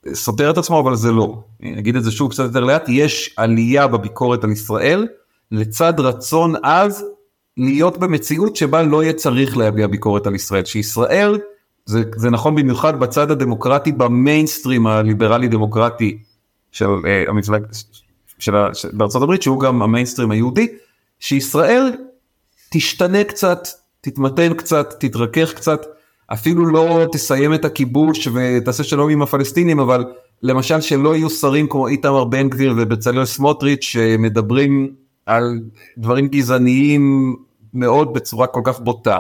אה, 0.07 0.15
סותר 0.15 0.51
את 0.51 0.59
עצמו 0.59 0.81
אבל 0.81 0.97
זה 0.97 1.13
לא. 1.13 1.43
אני 1.63 1.79
אגיד 1.79 1.97
את 1.97 2.05
זה 2.05 2.11
שוב 2.11 2.31
קצת 2.31 2.45
יותר 2.45 2.61
לאט, 2.61 2.89
יש 2.89 3.35
עלייה 3.37 3.87
בביקורת 3.87 4.45
על 4.45 4.51
ישראל 4.51 5.07
לצד 5.51 6.01
רצון 6.01 6.55
עז 6.65 7.05
להיות 7.57 7.99
במציאות 7.99 8.57
שבה 8.57 8.83
לא 8.83 9.03
יהיה 9.03 9.13
צריך 9.13 9.57
להביע 9.57 9.87
ביקורת 9.87 10.27
על 10.27 10.35
ישראל. 10.35 10.65
שישראל, 10.65 11.39
זה, 11.87 12.03
זה 12.17 12.31
נכון 12.31 12.55
במיוחד 12.55 13.01
בצד 13.01 13.31
הדמוקרטי 13.31 13.93
במיינסטרים 13.93 14.87
הליברלי 14.87 15.49
דמוקרטי 15.49 16.19
של 16.73 16.87
uh, 16.87 17.31
המפלג, 17.31 17.63
של, 18.43 18.55
של, 18.73 18.89
בארצות 18.93 19.23
הברית 19.23 19.43
שהוא 19.43 19.61
גם 19.61 19.83
המיינסטרים 19.83 20.31
היהודי, 20.31 20.69
שישראל 21.21 21.93
תשתנה 22.71 23.25
קצת, 23.25 23.69
תתמתן 24.01 24.55
קצת, 24.55 24.95
תתרכך 25.01 25.53
קצת, 25.55 25.87
אפילו 26.33 26.67
לא 26.67 27.05
תסיים 27.13 27.55
את 27.55 27.65
הכיבוש 27.65 28.29
ותעשה 28.29 28.85
שלום 28.85 29.11
עם 29.11 29.23
הפלסטינים, 29.23 29.81
אבל 29.81 30.05
למשל 30.43 30.81
שלא 30.81 31.17
יהיו 31.17 31.31
שרים 31.31 31.69
כמו 31.69 31.89
איתמר 31.89 32.25
בן 32.25 32.49
גביר 32.49 32.75
ובצלאל 32.77 33.25
סמוטריץ' 33.25 33.83
שמדברים 33.85 34.95
על 35.27 35.61
דברים 35.99 36.29
גזעניים 36.29 37.37
מאוד 37.75 38.15
בצורה 38.15 38.47
כל 38.47 38.61
כך 38.65 38.81
בוטה, 38.81 39.19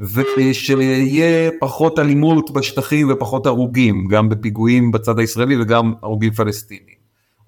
ושיהיה 0.00 1.50
פחות 1.60 1.98
אלימות 1.98 2.50
בשטחים 2.50 3.10
ופחות 3.10 3.46
הרוגים, 3.46 4.08
גם 4.08 4.28
בפיגועים 4.28 4.92
בצד 4.92 5.18
הישראלי 5.18 5.62
וגם 5.62 5.94
הרוגים 6.02 6.32
פלסטינים. 6.32 6.95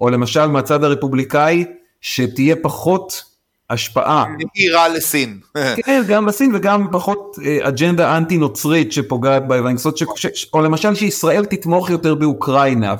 או 0.00 0.10
למשל 0.10 0.46
מהצד 0.46 0.84
הרפובליקאי, 0.84 1.64
שתהיה 2.00 2.56
פחות 2.62 3.24
השפעה. 3.70 4.24
נהירה 4.56 4.88
לסין. 4.88 5.40
כן, 5.84 6.02
גם 6.08 6.26
לסין 6.26 6.54
וגם 6.54 6.86
פחות 6.92 7.36
אה, 7.44 7.68
אג'נדה 7.68 8.16
אנטי 8.16 8.36
נוצרית 8.36 8.92
שפוגעת 8.92 9.48
באבנגסות, 9.48 9.98
ש... 9.98 10.04
או 10.52 10.62
למשל 10.62 10.94
שישראל 10.94 11.44
תתמוך 11.44 11.90
יותר 11.90 12.14
באוקראינה, 12.14 12.94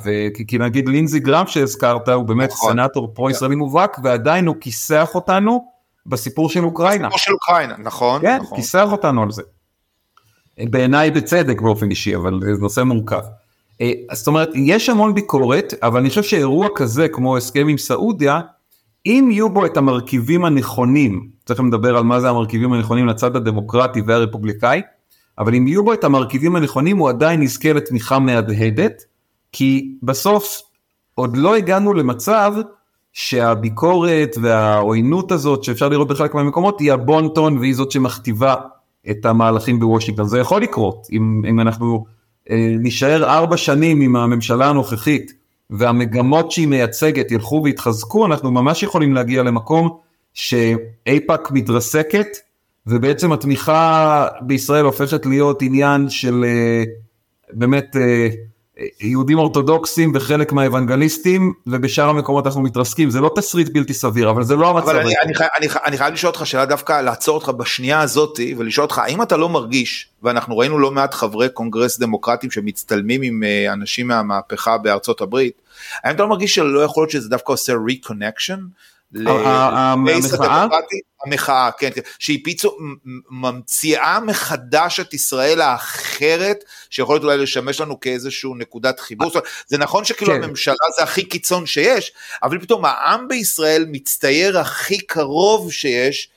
כי 0.47 0.57
נגיד 0.57 0.89
לינזי 0.89 1.19
גרם 1.19 1.47
שהזכרת 1.47 2.09
הוא 2.09 2.23
באמת 2.23 2.49
נכון. 2.49 2.71
סנאטור 2.71 3.11
פרו-ישראלי 3.13 3.55
מובהק 3.55 3.97
ועדיין 4.03 4.47
הוא 4.47 4.55
כיסח 4.61 5.09
אותנו 5.15 5.65
בסיפור 6.05 6.49
של 6.49 6.63
אוקראינה. 6.63 7.07
בסיפור 7.07 7.19
של 7.19 7.31
אוקראינה, 7.31 7.75
נכון. 7.77 8.21
כן, 8.21 8.39
נכון. 8.41 8.57
כיסח 8.57 8.87
אותנו 8.91 9.23
על 9.23 9.31
זה. 9.31 9.41
בעיניי 10.63 11.11
בצדק 11.11 11.61
באופן 11.61 11.89
אישי, 11.89 12.15
אבל 12.15 12.39
זה 12.41 12.61
נושא 12.61 12.81
מורכב. 12.81 13.21
אה, 13.81 13.91
זאת 14.13 14.27
אומרת, 14.27 14.49
יש 14.55 14.89
המון 14.89 15.13
ביקורת, 15.13 15.73
אבל 15.83 15.99
אני 15.99 16.09
חושב 16.09 16.23
שאירוע 16.23 16.67
כזה 16.75 17.07
כמו 17.07 17.37
הסכם 17.37 17.67
עם 17.67 17.77
סעודיה, 17.77 18.41
אם 19.05 19.29
יהיו 19.31 19.49
בו 19.49 19.65
את 19.65 19.77
המרכיבים 19.77 20.45
הנכונים, 20.45 21.29
תכף 21.43 21.59
נדבר 21.59 21.97
על 21.97 22.03
מה 22.03 22.19
זה 22.19 22.29
המרכיבים 22.29 22.73
הנכונים 22.73 23.07
לצד 23.07 23.35
הדמוקרטי 23.35 24.01
והרפובליקאי, 24.01 24.81
אבל 25.37 25.55
אם 25.55 25.67
יהיו 25.67 25.83
בו 25.83 25.93
את 25.93 26.03
המרכיבים 26.03 26.55
הנכונים 26.55 26.97
הוא 26.97 27.09
עדיין 27.09 27.41
יזכה 27.41 27.73
לתמיכה 27.73 28.19
מהדהדת, 28.19 29.03
כי 29.51 29.95
בסוף 30.03 30.61
עוד 31.15 31.37
לא 31.37 31.55
הגענו 31.55 31.93
למצב 31.93 32.53
שהביקורת 33.13 34.35
והעוינות 34.41 35.31
הזאת 35.31 35.63
שאפשר 35.63 35.89
לראות 35.89 36.07
בחלק 36.07 36.35
מהמקומות 36.35 36.79
היא 36.79 36.93
הבונטון 36.93 37.57
והיא 37.57 37.75
זאת 37.75 37.91
שמכתיבה 37.91 38.55
את 39.09 39.25
המהלכים 39.25 39.79
בוושינגטון. 39.79 40.27
זה 40.27 40.39
יכול 40.39 40.61
לקרות 40.61 41.07
אם, 41.11 41.41
אם 41.49 41.59
אנחנו 41.59 42.05
נישאר 42.79 43.23
ארבע 43.23 43.57
שנים 43.57 44.01
עם 44.01 44.15
הממשלה 44.15 44.69
הנוכחית 44.69 45.33
והמגמות 45.69 46.51
שהיא 46.51 46.67
מייצגת 46.67 47.31
ילכו 47.31 47.61
ויתחזקו, 47.63 48.25
אנחנו 48.25 48.51
ממש 48.51 48.83
יכולים 48.83 49.13
להגיע 49.13 49.43
למקום 49.43 49.97
שאיפא"ק 50.33 51.51
מתרסקת, 51.51 52.27
ובעצם 52.87 53.31
התמיכה 53.31 54.27
בישראל 54.41 54.85
הופכת 54.85 55.25
להיות 55.25 55.61
עניין 55.61 56.09
של 56.09 56.45
אה, 56.47 56.83
באמת 57.53 57.95
אה, 57.95 58.29
יהודים 59.01 59.39
אורתודוקסים 59.39 60.11
וחלק 60.15 60.51
מהאוונגליסטים, 60.51 61.53
ובשאר 61.67 62.09
המקומות 62.09 62.45
אנחנו 62.45 62.61
מתרסקים, 62.61 63.09
זה 63.09 63.21
לא 63.21 63.31
תסריט 63.35 63.69
בלתי 63.73 63.93
סביר, 63.93 64.29
אבל 64.29 64.43
זה 64.43 64.55
לא 64.55 64.69
המצב. 64.69 64.89
אבל 64.89 64.99
אני, 64.99 65.13
אני, 65.23 65.33
אני, 65.57 65.67
אני 65.85 65.97
חייב 65.97 66.13
לשאול 66.13 66.31
אותך 66.31 66.45
שאלה 66.45 66.65
דווקא, 66.65 67.01
לעצור 67.01 67.35
אותך 67.35 67.49
בשנייה 67.49 68.01
הזאתי, 68.01 68.55
ולשאול 68.57 68.83
אותך, 68.83 68.97
האם 68.97 69.21
אתה 69.21 69.37
לא 69.37 69.49
מרגיש, 69.49 70.09
ואנחנו 70.23 70.57
ראינו 70.57 70.79
לא 70.79 70.91
מעט 70.91 71.13
חברי 71.13 71.49
קונגרס 71.49 71.99
דמוקרטים 71.99 72.51
שמצטלמים 72.51 73.21
עם 73.21 73.43
אה, 73.43 73.73
אנשים 73.73 74.07
מהמהפכה 74.07 74.77
בארצות 74.77 75.21
הברית, 75.21 75.53
האם 76.03 76.15
אתה 76.15 76.23
לא 76.23 76.29
מרגיש 76.29 76.55
שלא 76.55 76.79
יכול 76.79 77.03
להיות 77.03 77.11
שזה 77.11 77.29
דווקא 77.29 77.51
עושה 77.51 77.73
reconnection? 77.85 78.59
המחאה? 79.15 80.67
המחאה, 81.25 81.69
כן, 81.79 81.89
כן, 81.95 82.01
שהיא 82.19 82.39
פיצו, 82.43 82.77
ממציאה 83.31 84.19
מחדש 84.19 84.99
את 84.99 85.13
ישראל 85.13 85.61
האחרת, 85.61 86.63
שיכולת 86.89 87.23
אולי 87.23 87.37
לשמש 87.37 87.81
לנו 87.81 87.99
כאיזשהו 87.99 88.55
נקודת 88.55 88.99
חיבור, 88.99 89.31
זה 89.67 89.77
נכון 89.77 90.05
שכאילו 90.05 90.33
כן. 90.33 90.43
הממשלה 90.43 90.75
זה 90.97 91.03
הכי 91.03 91.23
קיצון 91.23 91.65
שיש, 91.65 92.11
אבל 92.43 92.59
פתאום 92.59 92.85
העם 92.85 93.27
בישראל 93.27 93.85
מצטייר 93.91 94.59
הכי 94.59 94.97
קרוב 94.97 95.71
שיש, 95.71 96.29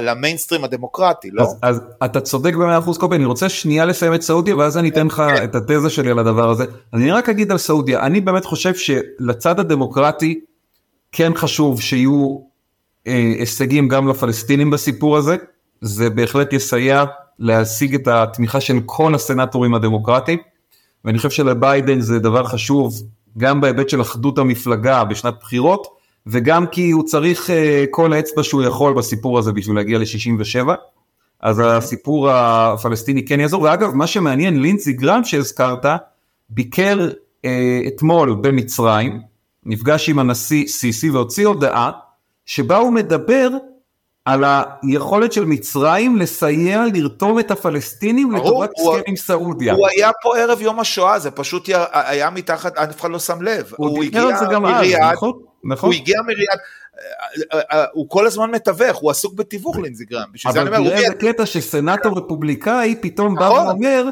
למיינסטרים 0.00 0.64
הדמוקרטי, 0.64 1.30
לא? 1.32 1.42
אז, 1.42 1.56
אז 1.62 1.80
אתה 2.04 2.20
צודק 2.20 2.54
במאה 2.54 2.78
אחוז 2.78 2.98
קובי, 2.98 3.16
אני 3.16 3.24
רוצה 3.24 3.48
שנייה 3.48 3.84
לסיים 3.84 4.14
את 4.14 4.22
סעודיה 4.22 4.56
ואז 4.56 4.78
אני 4.78 4.88
אתן 4.88 5.06
לך 5.06 5.22
את 5.44 5.54
התזה 5.54 5.90
שלי 5.90 6.10
על 6.10 6.18
הדבר 6.18 6.50
הזה. 6.50 6.64
אני 6.94 7.10
רק 7.10 7.28
אגיד 7.28 7.52
על 7.52 7.58
סעודיה, 7.58 8.00
אני 8.00 8.20
באמת 8.20 8.44
חושב 8.44 8.74
שלצד 8.74 9.60
הדמוקרטי 9.60 10.40
כן 11.12 11.32
חשוב 11.34 11.80
שיהיו 11.80 12.38
אה, 13.06 13.32
הישגים 13.38 13.88
גם 13.88 14.08
לפלסטינים 14.08 14.70
בסיפור 14.70 15.16
הזה, 15.16 15.36
זה 15.80 16.10
בהחלט 16.10 16.52
יסייע 16.52 17.04
להשיג 17.38 17.94
את 17.94 18.08
התמיכה 18.08 18.60
של 18.60 18.80
כל 18.86 19.14
הסנטורים 19.14 19.74
הדמוקרטיים, 19.74 20.38
ואני 21.04 21.18
חושב 21.18 21.30
שלביידן 21.30 22.00
זה 22.00 22.18
דבר 22.18 22.44
חשוב 22.44 23.02
גם 23.38 23.60
בהיבט 23.60 23.88
של 23.88 24.00
אחדות 24.00 24.38
המפלגה 24.38 25.04
בשנת 25.04 25.34
בחירות, 25.40 25.86
וגם 26.26 26.66
כי 26.66 26.90
הוא 26.90 27.04
צריך 27.04 27.50
uh, 27.50 27.52
כל 27.90 28.14
אצבע 28.14 28.42
שהוא 28.42 28.62
יכול 28.62 28.92
בסיפור 28.94 29.38
הזה 29.38 29.52
בשביל 29.52 29.76
להגיע 29.76 29.98
ל-67, 29.98 30.68
אז 31.40 31.62
הסיפור 31.64 32.30
הפלסטיני 32.30 33.24
כן 33.24 33.40
יעזור, 33.40 33.62
ואגב 33.62 33.94
מה 33.94 34.06
שמעניין 34.06 34.62
לינצי 34.62 34.92
גרם 34.92 35.24
שהזכרת, 35.24 35.86
ביקר 36.50 37.08
uh, 37.10 37.48
אתמול 37.88 38.36
במצרים, 38.40 39.29
נפגש 39.64 40.08
עם 40.08 40.18
הנשיא 40.18 40.66
סיסי 40.66 41.10
והוציא 41.10 41.46
הודעה 41.46 41.90
שבה 42.46 42.76
הוא 42.76 42.92
מדבר 42.92 43.48
על 44.24 44.44
היכולת 44.82 45.32
של 45.32 45.44
מצרים 45.44 46.16
לסייע 46.16 46.84
לרתום 46.94 47.38
את 47.38 47.50
הפלסטינים 47.50 48.32
לטובת 48.32 48.70
הסכם 48.78 49.00
עם 49.06 49.16
סעודיה. 49.16 49.74
הוא 49.74 49.88
היה 49.88 50.10
פה 50.22 50.38
ערב 50.38 50.60
יום 50.60 50.80
השואה, 50.80 51.18
זה 51.18 51.30
פשוט 51.30 51.68
היה 51.92 52.30
מתחת, 52.30 52.76
אף 52.76 53.00
אחד 53.00 53.10
לא 53.10 53.18
שם 53.18 53.42
לב. 53.42 53.72
הוא, 53.76 53.88
הוא 53.88 54.04
דיבר 54.04 54.20
על 54.20 54.36
זה 54.38 54.44
גם 54.52 54.66
אז, 54.66 54.86
נכון? 55.12 55.32
נכון. 55.64 55.90
הוא 55.90 55.94
הגיע 55.94 56.16
מריאד, 56.22 56.58
אה, 57.52 57.60
אה, 57.72 57.84
הוא 57.92 58.08
כל 58.08 58.26
הזמן 58.26 58.50
מתווך, 58.50 58.96
הוא 58.96 59.10
עסוק 59.10 59.34
בתיווך 59.34 59.76
לינזיגרם. 59.76 60.28
אבל 60.46 60.64
תראה 60.64 60.98
איזה 60.98 61.14
קטע 61.14 61.46
שסנאטור 61.46 62.18
רפובליקאי 62.18 62.96
פתאום 63.00 63.34
בא 63.34 63.46
נכון. 63.46 63.66
ואומר, 63.66 64.08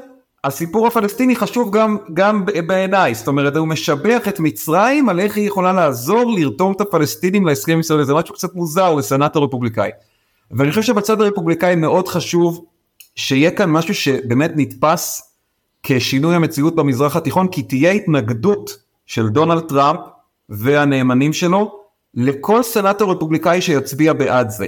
הסיפור 0.49 0.87
הפלסטיני 0.87 1.37
חשוב 1.37 1.77
גם, 1.77 1.97
גם 2.15 2.45
בעיניי, 2.67 3.15
זאת 3.15 3.29
אומרת 3.29 3.57
הוא 3.57 3.69
משבח 3.69 4.29
את 4.29 4.41
מצרים 4.41 5.09
על 5.09 5.21
איך 5.21 5.37
היא 5.37 5.47
יכולה 5.47 5.73
לעזור 5.73 6.33
לרתום 6.37 6.73
את 6.73 6.81
הפלסטינים 6.81 7.47
להסכם 7.47 7.81
ישראל, 7.81 8.05
זה 8.05 8.15
משהו 8.15 8.35
קצת 8.35 8.55
מוזר 8.55 8.95
לסנאטור 8.95 9.45
רפובליקאי. 9.45 9.91
ואני 10.51 10.71
חושב 10.71 10.83
שבצד 10.83 11.21
הרפובליקאי 11.21 11.75
מאוד 11.75 12.09
חשוב 12.09 12.65
שיהיה 13.17 13.51
כאן 13.51 13.71
משהו 13.71 13.95
שבאמת 13.95 14.53
נתפס 14.57 15.33
כשינוי 15.83 16.35
המציאות 16.35 16.75
במזרח 16.75 17.17
התיכון, 17.17 17.49
כי 17.49 17.63
תהיה 17.63 17.91
התנגדות 17.93 18.79
של 19.07 19.29
דונלד 19.29 19.69
טראמפ 19.69 20.01
והנאמנים 20.49 21.33
שלו 21.33 21.81
לכל 22.15 22.63
סנאטור 22.63 23.13
רפובליקאי 23.13 23.61
שיצביע 23.61 24.13
בעד 24.13 24.51
זה. 24.51 24.67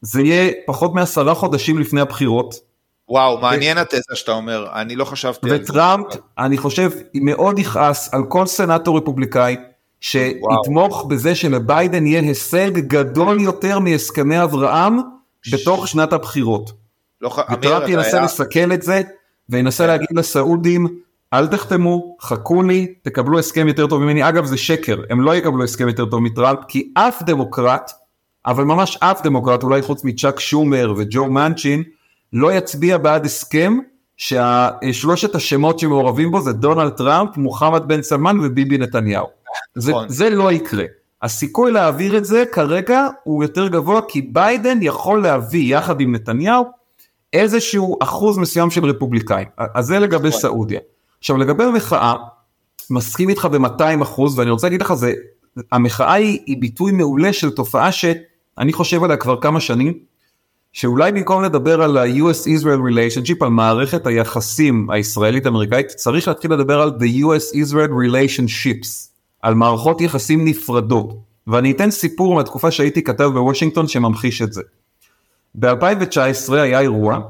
זה 0.00 0.22
יהיה 0.22 0.52
פחות 0.66 0.94
מעשרה 0.94 1.34
חודשים 1.34 1.78
לפני 1.78 2.00
הבחירות. 2.00 2.69
וואו, 3.10 3.38
מעניין 3.38 3.78
ו... 3.78 3.80
התזה 3.80 4.14
שאתה 4.14 4.32
אומר, 4.32 4.66
אני 4.74 4.96
לא 4.96 5.04
חשבתי 5.04 5.50
על 5.50 5.56
זה. 5.56 5.62
וטראמפ, 5.62 6.06
אני 6.38 6.58
חושב, 6.58 6.90
מאוד 7.14 7.58
יכעס 7.58 8.14
על 8.14 8.22
כל 8.28 8.46
סנאטור 8.46 8.98
רפובליקאי 8.98 9.56
שיתמוך 10.00 11.06
בזה 11.08 11.34
שלביידן 11.34 12.06
יהיה 12.06 12.20
הישג 12.20 12.70
גדול 12.78 13.40
יותר 13.40 13.78
מהסכמי 13.78 14.42
אברהם 14.42 14.98
בתוך 15.52 15.88
שנת 15.88 16.12
הבחירות. 16.12 16.72
לא, 17.20 17.44
וטראמפ 17.52 17.88
ינסה 17.88 18.16
היה... 18.16 18.24
לסכל 18.24 18.72
את 18.72 18.82
זה, 18.82 19.02
וינסה 19.48 19.86
להגיד 19.86 20.08
לסעודים, 20.12 20.86
אל 21.32 21.46
תחתמו, 21.46 22.16
חכו 22.20 22.62
לי, 22.62 22.94
תקבלו 23.02 23.38
הסכם 23.38 23.68
יותר 23.68 23.86
טוב 23.86 24.02
ממני. 24.02 24.28
אגב 24.28 24.44
זה 24.44 24.56
שקר, 24.56 24.96
הם 25.10 25.20
לא 25.20 25.36
יקבלו 25.36 25.64
הסכם 25.64 25.88
יותר 25.88 26.04
טוב 26.04 26.20
מטראמפ, 26.20 26.58
כי 26.68 26.92
אף 26.94 27.22
דמוקרט, 27.22 27.92
אבל 28.46 28.64
ממש 28.64 28.98
אף 29.00 29.22
דמוקרט, 29.22 29.62
אולי 29.62 29.82
חוץ 29.82 30.04
מצ'אק 30.04 30.40
שומר 30.40 30.92
וג'ו 30.96 31.26
מנצ'ין, 31.26 31.82
לא 32.32 32.52
יצביע 32.52 32.98
בעד 32.98 33.24
הסכם 33.24 33.78
ששלושת 34.16 35.34
השמות 35.34 35.78
שמעורבים 35.78 36.30
בו 36.30 36.40
זה 36.40 36.52
דונלד 36.52 36.92
טראמפ, 36.92 37.36
מוחמד 37.36 37.88
בן 37.88 38.02
סלמן 38.02 38.38
וביבי 38.42 38.78
נתניהו. 38.78 39.26
זה, 39.74 39.90
נכון. 39.90 40.08
זה 40.08 40.30
לא 40.30 40.52
יקרה. 40.52 40.84
הסיכוי 41.22 41.72
להעביר 41.72 42.16
את 42.16 42.24
זה 42.24 42.44
כרגע 42.52 43.06
הוא 43.24 43.44
יותר 43.44 43.68
גבוה 43.68 44.00
כי 44.08 44.22
ביידן 44.22 44.78
יכול 44.82 45.22
להביא 45.22 45.76
יחד 45.76 46.00
עם 46.00 46.14
נתניהו 46.14 46.64
איזשהו 47.32 47.96
אחוז 48.00 48.38
מסוים 48.38 48.70
של 48.70 48.84
רפובליקאים. 48.84 49.46
אז 49.74 49.86
זה 49.86 49.98
לגבי 49.98 50.28
נכון. 50.28 50.40
סעודיה. 50.40 50.80
עכשיו 51.18 51.36
לגבי 51.36 51.64
המחאה, 51.64 52.14
מסכים 52.90 53.28
איתך 53.28 53.44
ב-200 53.44 54.02
אחוז 54.02 54.38
ואני 54.38 54.50
רוצה 54.50 54.66
להגיד 54.66 54.82
לך 54.82 54.94
זה, 54.94 55.12
המחאה 55.72 56.12
היא, 56.12 56.38
היא 56.46 56.56
ביטוי 56.60 56.92
מעולה 56.92 57.32
של 57.32 57.50
תופעה 57.50 57.92
שאני 57.92 58.72
חושב 58.72 59.04
עליה 59.04 59.16
כבר 59.16 59.40
כמה 59.40 59.60
שנים, 59.60 59.98
שאולי 60.72 61.12
במקום 61.12 61.42
לדבר 61.42 61.82
על 61.82 61.96
ה-US-Israel 61.96 62.80
relationship, 62.90 63.44
על 63.44 63.48
מערכת 63.48 64.06
היחסים 64.06 64.90
הישראלית-אמריקאית, 64.90 65.88
צריך 65.88 66.28
להתחיל 66.28 66.52
לדבר 66.52 66.80
על 66.80 66.90
the 66.90 67.24
US-Israel 67.24 67.90
relationships, 67.90 68.88
על 69.42 69.54
מערכות 69.54 70.00
יחסים 70.00 70.44
נפרדות. 70.44 71.16
ואני 71.46 71.70
אתן 71.70 71.90
סיפור 71.90 72.34
מהתקופה 72.34 72.70
שהייתי 72.70 73.02
כתב 73.02 73.24
בוושינגטון 73.24 73.88
שממחיש 73.88 74.42
את 74.42 74.52
זה. 74.52 74.62
ב-2019 75.54 76.52
היה 76.52 76.80
אירוע 76.80 77.20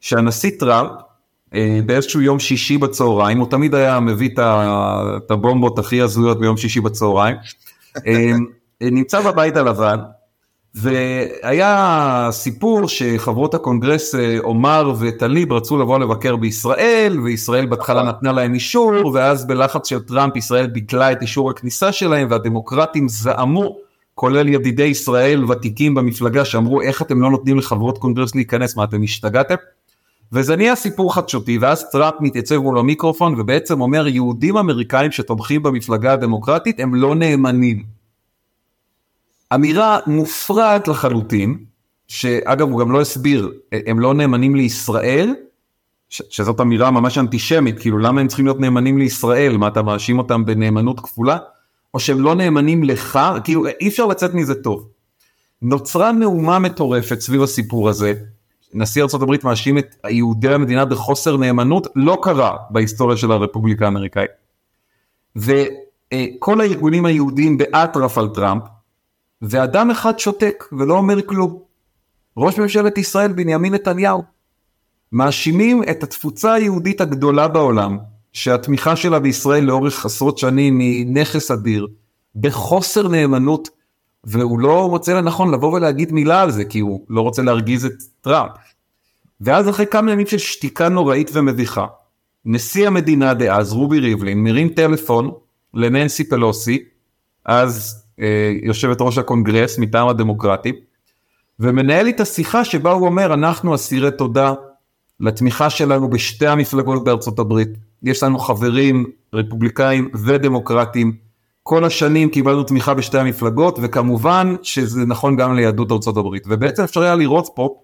שהנשיא 0.00 0.50
טראמפ 0.58 0.90
אה, 1.54 1.80
באיזשהו 1.86 2.20
יום 2.20 2.38
שישי 2.38 2.78
בצהריים, 2.78 3.38
הוא 3.38 3.50
תמיד 3.50 3.74
היה 3.74 4.00
מביא 4.00 4.30
את 5.16 5.30
הבומבות 5.30 5.78
הכי 5.78 6.00
הזויות 6.00 6.40
ביום 6.40 6.56
שישי 6.56 6.80
בצהריים, 6.80 7.36
אה, 8.06 8.32
נמצא 8.80 9.20
בבית 9.20 9.56
הלבן, 9.56 9.98
והיה 10.74 12.28
סיפור 12.32 12.88
שחברות 12.88 13.54
הקונגרס 13.54 14.14
אה, 14.14 14.38
עומר 14.42 14.92
וטליב 14.98 15.52
רצו 15.52 15.78
לבוא 15.78 15.98
לבקר 15.98 16.36
בישראל, 16.36 17.20
וישראל 17.24 17.66
בהתחלה 17.66 18.02
נתנה 18.02 18.32
להם 18.32 18.54
אישור, 18.54 19.10
ואז 19.14 19.46
בלחץ 19.46 19.88
של 19.88 20.00
טראמפ 20.00 20.36
ישראל 20.36 20.66
ביטלה 20.66 21.12
את 21.12 21.22
אישור 21.22 21.50
הכניסה 21.50 21.92
שלהם, 21.92 22.28
והדמוקרטים 22.30 23.08
זעמו, 23.08 23.76
כולל 24.14 24.48
ידידי 24.48 24.82
ישראל 24.82 25.44
ותיקים 25.44 25.94
במפלגה 25.94 26.44
שאמרו 26.44 26.80
איך 26.80 27.02
אתם 27.02 27.20
לא 27.20 27.30
נותנים 27.30 27.58
לחברות 27.58 27.98
קונגרס 27.98 28.34
להיכנס, 28.34 28.76
מה 28.76 28.84
אתם 28.84 29.02
השתגעתם? 29.02 29.54
וזה 30.32 30.56
נהיה 30.56 30.76
סיפור 30.76 31.14
חדשותי, 31.14 31.58
ואז 31.58 31.90
טראמפ 31.92 32.14
מתייצב 32.20 32.56
מול 32.56 32.78
המיקרופון 32.78 33.40
ובעצם 33.40 33.80
אומר 33.80 34.08
יהודים 34.08 34.56
אמריקאים 34.56 35.12
שתומכים 35.12 35.62
במפלגה 35.62 36.12
הדמוקרטית 36.12 36.80
הם 36.80 36.94
לא 36.94 37.14
נאמנים. 37.14 37.99
אמירה 39.54 39.98
מופרעת 40.06 40.88
לחלוטין, 40.88 41.64
שאגב 42.08 42.70
הוא 42.70 42.80
גם 42.80 42.92
לא 42.92 43.00
הסביר, 43.00 43.52
הם 43.86 44.00
לא 44.00 44.14
נאמנים 44.14 44.54
לישראל, 44.54 45.34
ש- 46.08 46.22
שזאת 46.30 46.60
אמירה 46.60 46.90
ממש 46.90 47.18
אנטישמית, 47.18 47.78
כאילו 47.78 47.98
למה 47.98 48.20
הם 48.20 48.28
צריכים 48.28 48.46
להיות 48.46 48.60
נאמנים 48.60 48.98
לישראל, 48.98 49.56
מה 49.56 49.68
אתה 49.68 49.82
מאשים 49.82 50.18
אותם 50.18 50.44
בנאמנות 50.44 51.00
כפולה, 51.00 51.38
או 51.94 52.00
שהם 52.00 52.20
לא 52.20 52.34
נאמנים 52.34 52.84
לך, 52.84 53.18
כאילו 53.44 53.66
אי 53.80 53.88
אפשר 53.88 54.06
לצאת 54.06 54.34
מזה 54.34 54.54
טוב. 54.62 54.88
נוצרה 55.62 56.12
מהומה 56.12 56.58
מטורפת 56.58 57.20
סביב 57.20 57.42
הסיפור 57.42 57.88
הזה, 57.88 58.14
נשיא 58.74 59.02
ארה"ב 59.02 59.34
מאשים 59.44 59.78
את 59.78 59.96
יהודי 60.10 60.54
המדינה 60.54 60.84
בחוסר 60.84 61.36
נאמנות, 61.36 61.86
לא 61.96 62.18
קרה 62.22 62.56
בהיסטוריה 62.70 63.16
של 63.16 63.32
הרפובליקה 63.32 63.84
האמריקאית. 63.84 64.30
וכל 65.36 66.60
הארגונים 66.60 67.04
היהודיים 67.04 67.58
באטרף 67.58 68.18
על 68.18 68.28
טראמפ, 68.28 68.62
ואדם 69.42 69.90
אחד 69.90 70.18
שותק 70.18 70.64
ולא 70.78 70.94
אומר 70.94 71.22
כלום. 71.22 71.58
ראש 72.36 72.58
ממשלת 72.58 72.98
ישראל 72.98 73.32
בנימין 73.32 73.74
נתניהו. 73.74 74.22
מאשימים 75.12 75.82
את 75.90 76.02
התפוצה 76.02 76.52
היהודית 76.52 77.00
הגדולה 77.00 77.48
בעולם, 77.48 77.98
שהתמיכה 78.32 78.96
שלה 78.96 79.18
בישראל 79.18 79.64
לאורך 79.64 80.04
עשרות 80.04 80.38
שנים 80.38 80.78
היא 80.78 81.06
נכס 81.06 81.50
אדיר, 81.50 81.86
בחוסר 82.36 83.08
נאמנות, 83.08 83.68
והוא 84.24 84.60
לא 84.60 84.88
מוצא 84.88 85.14
לנכון 85.14 85.54
לבוא 85.54 85.72
ולהגיד 85.72 86.12
מילה 86.12 86.42
על 86.42 86.50
זה, 86.50 86.64
כי 86.64 86.78
הוא 86.78 87.06
לא 87.08 87.20
רוצה 87.20 87.42
להרגיז 87.42 87.84
את 87.84 87.92
טראמפ. 88.20 88.50
ואז 89.40 89.68
אחרי 89.68 89.86
כמה 89.86 90.12
ימים 90.12 90.26
של 90.26 90.38
שתיקה 90.38 90.88
נוראית 90.88 91.30
ומביכה, 91.32 91.86
נשיא 92.44 92.86
המדינה 92.86 93.34
דאז, 93.34 93.72
רובי 93.72 94.00
ריבלין, 94.00 94.44
מרים 94.44 94.68
טלפון 94.68 95.30
לננסי 95.74 96.28
פלוסי, 96.28 96.84
אז 97.44 98.04
יושבת 98.62 99.00
ראש 99.00 99.18
הקונגרס 99.18 99.78
מטעם 99.78 100.08
הדמוקרטים, 100.08 100.74
ומנהל 101.60 102.06
איתה 102.06 102.24
שיחה 102.24 102.64
שבה 102.64 102.92
הוא 102.92 103.06
אומר 103.06 103.34
אנחנו 103.34 103.74
אסירי 103.74 104.10
תודה 104.10 104.54
לתמיכה 105.20 105.70
שלנו 105.70 106.10
בשתי 106.10 106.46
המפלגות 106.46 107.04
בארצות 107.04 107.38
הברית, 107.38 107.68
יש 108.02 108.22
לנו 108.22 108.38
חברים 108.38 109.06
רפובליקאים 109.34 110.10
ודמוקרטים, 110.24 111.12
כל 111.62 111.84
השנים 111.84 112.28
קיבלנו 112.30 112.62
תמיכה 112.62 112.94
בשתי 112.94 113.18
המפלגות 113.18 113.78
וכמובן 113.82 114.54
שזה 114.62 115.06
נכון 115.06 115.36
גם 115.36 115.56
ליהדות 115.56 115.92
ארצות 115.92 116.16
הברית. 116.16 116.42
ובעצם 116.46 116.82
אפשר 116.82 117.02
היה 117.02 117.14
לראות 117.14 117.48
פה 117.54 117.74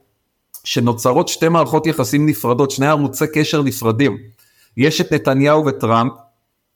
שנוצרות 0.65 1.29
שתי 1.29 1.49
מערכות 1.49 1.87
יחסים 1.87 2.27
נפרדות, 2.27 2.71
שני 2.71 2.87
ערוצי 2.87 3.25
קשר 3.35 3.63
נפרדים. 3.63 4.17
יש 4.77 5.01
את 5.01 5.13
נתניהו 5.13 5.67
וטראמפ, 5.67 6.13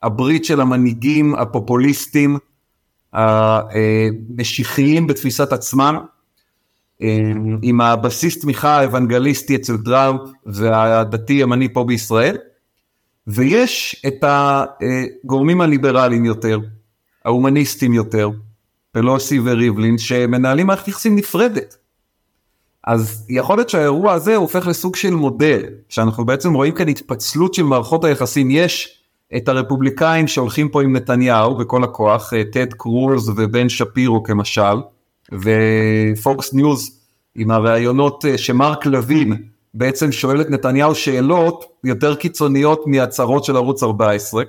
הברית 0.02 0.44
של 0.44 0.60
המנהיגים 0.60 1.34
הפופוליסטים 1.34 2.38
המשיחיים 3.12 5.06
בתפיסת 5.06 5.52
עצמם, 5.52 5.98
עם 7.62 7.80
הבסיס 7.80 8.38
תמיכה 8.38 8.80
האוונגליסטי 8.80 9.56
אצל 9.56 9.76
טראמפ 9.84 10.20
והדתי 10.46 11.32
ימני 11.32 11.72
פה 11.72 11.84
בישראל, 11.84 12.36
ויש 13.26 14.02
את 14.06 14.24
הגורמים 14.24 15.60
הליברליים 15.60 16.24
יותר, 16.24 16.58
ההומניסטים 17.24 17.94
יותר, 17.94 18.30
פלוסי 18.92 19.40
וריבלין, 19.44 19.98
שמנהלים 19.98 20.66
מערכת 20.66 20.88
יחסים 20.88 21.16
נפרדת. 21.16 21.76
אז 22.84 23.26
יכול 23.28 23.56
להיות 23.56 23.70
שהאירוע 23.70 24.12
הזה 24.12 24.36
הופך 24.36 24.66
לסוג 24.66 24.96
של 24.96 25.14
מודל, 25.14 25.62
שאנחנו 25.88 26.24
בעצם 26.24 26.54
רואים 26.54 26.74
כאן 26.74 26.88
התפצלות 26.88 27.54
של 27.54 27.62
מערכות 27.62 28.04
היחסים, 28.04 28.50
יש 28.50 28.99
את 29.36 29.48
הרפובליקאים 29.48 30.28
שהולכים 30.28 30.68
פה 30.68 30.82
עם 30.82 30.96
נתניהו 30.96 31.56
בכל 31.56 31.84
הכוח, 31.84 32.34
אה, 32.34 32.42
טד 32.52 32.72
קרוז 32.72 33.32
ובן 33.36 33.68
שפירו 33.68 34.22
כמשל, 34.22 34.80
ו 35.32 35.63
Fox 35.63 36.54
News 36.54 37.00
עם 37.34 37.50
הראיונות 37.50 38.24
אה, 38.24 38.38
שמרק 38.38 38.86
לוין 38.86 39.36
בעצם 39.74 40.12
שואל 40.12 40.40
את 40.40 40.50
נתניהו 40.50 40.94
שאלות 40.94 41.64
יותר 41.84 42.14
קיצוניות 42.14 42.82
מהצהרות 42.86 43.44
של 43.44 43.56
ערוץ 43.56 43.82
14. 43.82 44.42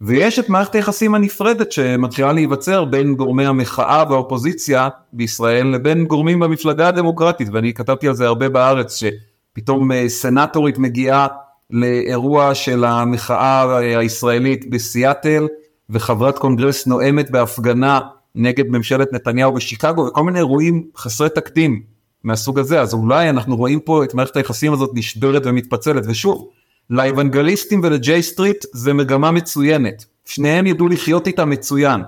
ויש 0.00 0.38
את 0.38 0.48
מערכת 0.48 0.74
היחסים 0.74 1.14
הנפרדת 1.14 1.72
שמתחילה 1.72 2.32
להיווצר 2.32 2.84
בין 2.84 3.14
גורמי 3.14 3.46
המחאה 3.46 4.04
והאופוזיציה 4.10 4.88
בישראל 5.12 5.66
לבין 5.66 6.04
גורמים 6.04 6.40
במפלגה 6.40 6.88
הדמוקרטית 6.88 7.48
ואני 7.52 7.74
כתבתי 7.74 8.08
על 8.08 8.14
זה 8.14 8.26
הרבה 8.26 8.48
בארץ 8.48 9.02
שפתאום 9.02 9.92
אה, 9.92 10.08
סנטורית 10.08 10.78
מגיעה 10.78 11.26
לאירוע 11.70 12.54
של 12.54 12.84
המחאה 12.84 13.78
הישראלית 13.78 14.70
בסיאטל 14.70 15.46
וחברת 15.90 16.38
קונגרס 16.38 16.86
נואמת 16.86 17.30
בהפגנה 17.30 18.00
נגד 18.34 18.68
ממשלת 18.68 19.12
נתניהו 19.12 19.52
בשיקגו 19.52 20.06
וכל 20.06 20.24
מיני 20.24 20.38
אירועים 20.38 20.86
חסרי 20.96 21.28
תקדים 21.30 21.82
מהסוג 22.24 22.58
הזה. 22.58 22.80
אז 22.80 22.94
אולי 22.94 23.30
אנחנו 23.30 23.56
רואים 23.56 23.80
פה 23.80 24.04
את 24.04 24.14
מערכת 24.14 24.36
היחסים 24.36 24.72
הזאת 24.72 24.90
נשברת 24.94 25.42
ומתפצלת. 25.44 26.04
ושוב 26.06 26.48
לאוונגליסטים 26.90 27.80
ולג'יי 27.84 28.22
סטריט 28.22 28.64
זה 28.72 28.92
מגמה 28.92 29.30
מצוינת. 29.30 30.04
שניהם 30.24 30.66
ידעו 30.66 30.88
לחיות 30.88 31.26
איתה 31.26 31.44
מצוין. 31.44 32.00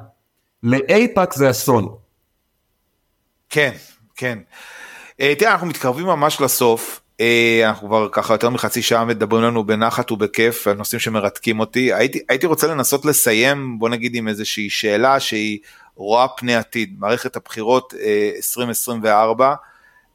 לאייפאק 0.62 1.34
זה 1.34 1.50
אסון. 1.50 1.88
כן 3.48 3.72
כן. 4.18 4.38
אה, 5.20 5.34
תראה 5.38 5.52
אנחנו 5.52 5.66
מתקרבים 5.66 6.06
ממש 6.06 6.40
לסוף 6.40 7.00
אנחנו 7.64 7.88
כבר 7.88 8.08
ככה 8.12 8.34
יותר 8.34 8.50
מחצי 8.50 8.82
שעה 8.82 9.04
מדברים 9.04 9.42
לנו 9.42 9.64
בנחת 9.64 10.10
ובכיף 10.10 10.66
על 10.68 10.76
נושאים 10.76 11.00
שמרתקים 11.00 11.60
אותי. 11.60 11.92
הייתי, 11.94 12.18
הייתי 12.28 12.46
רוצה 12.46 12.66
לנסות 12.66 13.04
לסיים, 13.04 13.78
בוא 13.78 13.88
נגיד 13.88 14.14
עם 14.14 14.28
איזושהי 14.28 14.70
שאלה 14.70 15.20
שהיא 15.20 15.58
רואה 15.96 16.28
פני 16.28 16.54
עתיד, 16.54 16.96
מערכת 16.98 17.36
הבחירות 17.36 17.94
2024, 18.36 19.48
אה, 19.48 19.54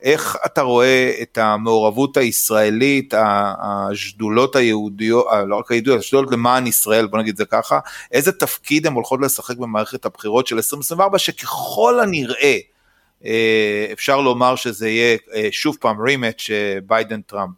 איך 0.02 0.38
אתה 0.46 0.62
רואה 0.62 1.14
את 1.22 1.38
המעורבות 1.38 2.18
הישראלית, 2.18 3.14
השדולות 3.18 4.56
היהודיות, 4.56 5.28
אה, 5.32 5.46
לא 5.46 5.56
רק 5.56 5.72
היהודיות, 5.72 6.00
השדולות 6.00 6.32
למען 6.32 6.68
ישראל, 6.68 7.08
בוא 7.08 7.20
נגיד 7.20 7.38
זה 7.38 7.46
ככה, 7.46 7.80
איזה 8.12 8.32
תפקיד 8.32 8.88
הן 8.88 8.94
הולכות 8.94 9.20
לשחק 9.22 9.58
במערכת 9.58 10.06
הבחירות 10.06 10.48
של 10.48 10.56
2024, 10.56 11.20
שככל 11.20 12.00
הנראה, 12.00 12.44
אה, 12.44 12.60
אפשר 13.94 14.22
לומר 14.22 14.56
שזה 14.56 14.90
יהיה 14.90 15.18
אה, 15.36 15.48
שוב 15.52 15.78
פעם 15.80 16.02
רימץ' 16.02 16.50
אה, 16.50 16.80
ביידן 16.88 17.22
טראמפ. 17.22 17.56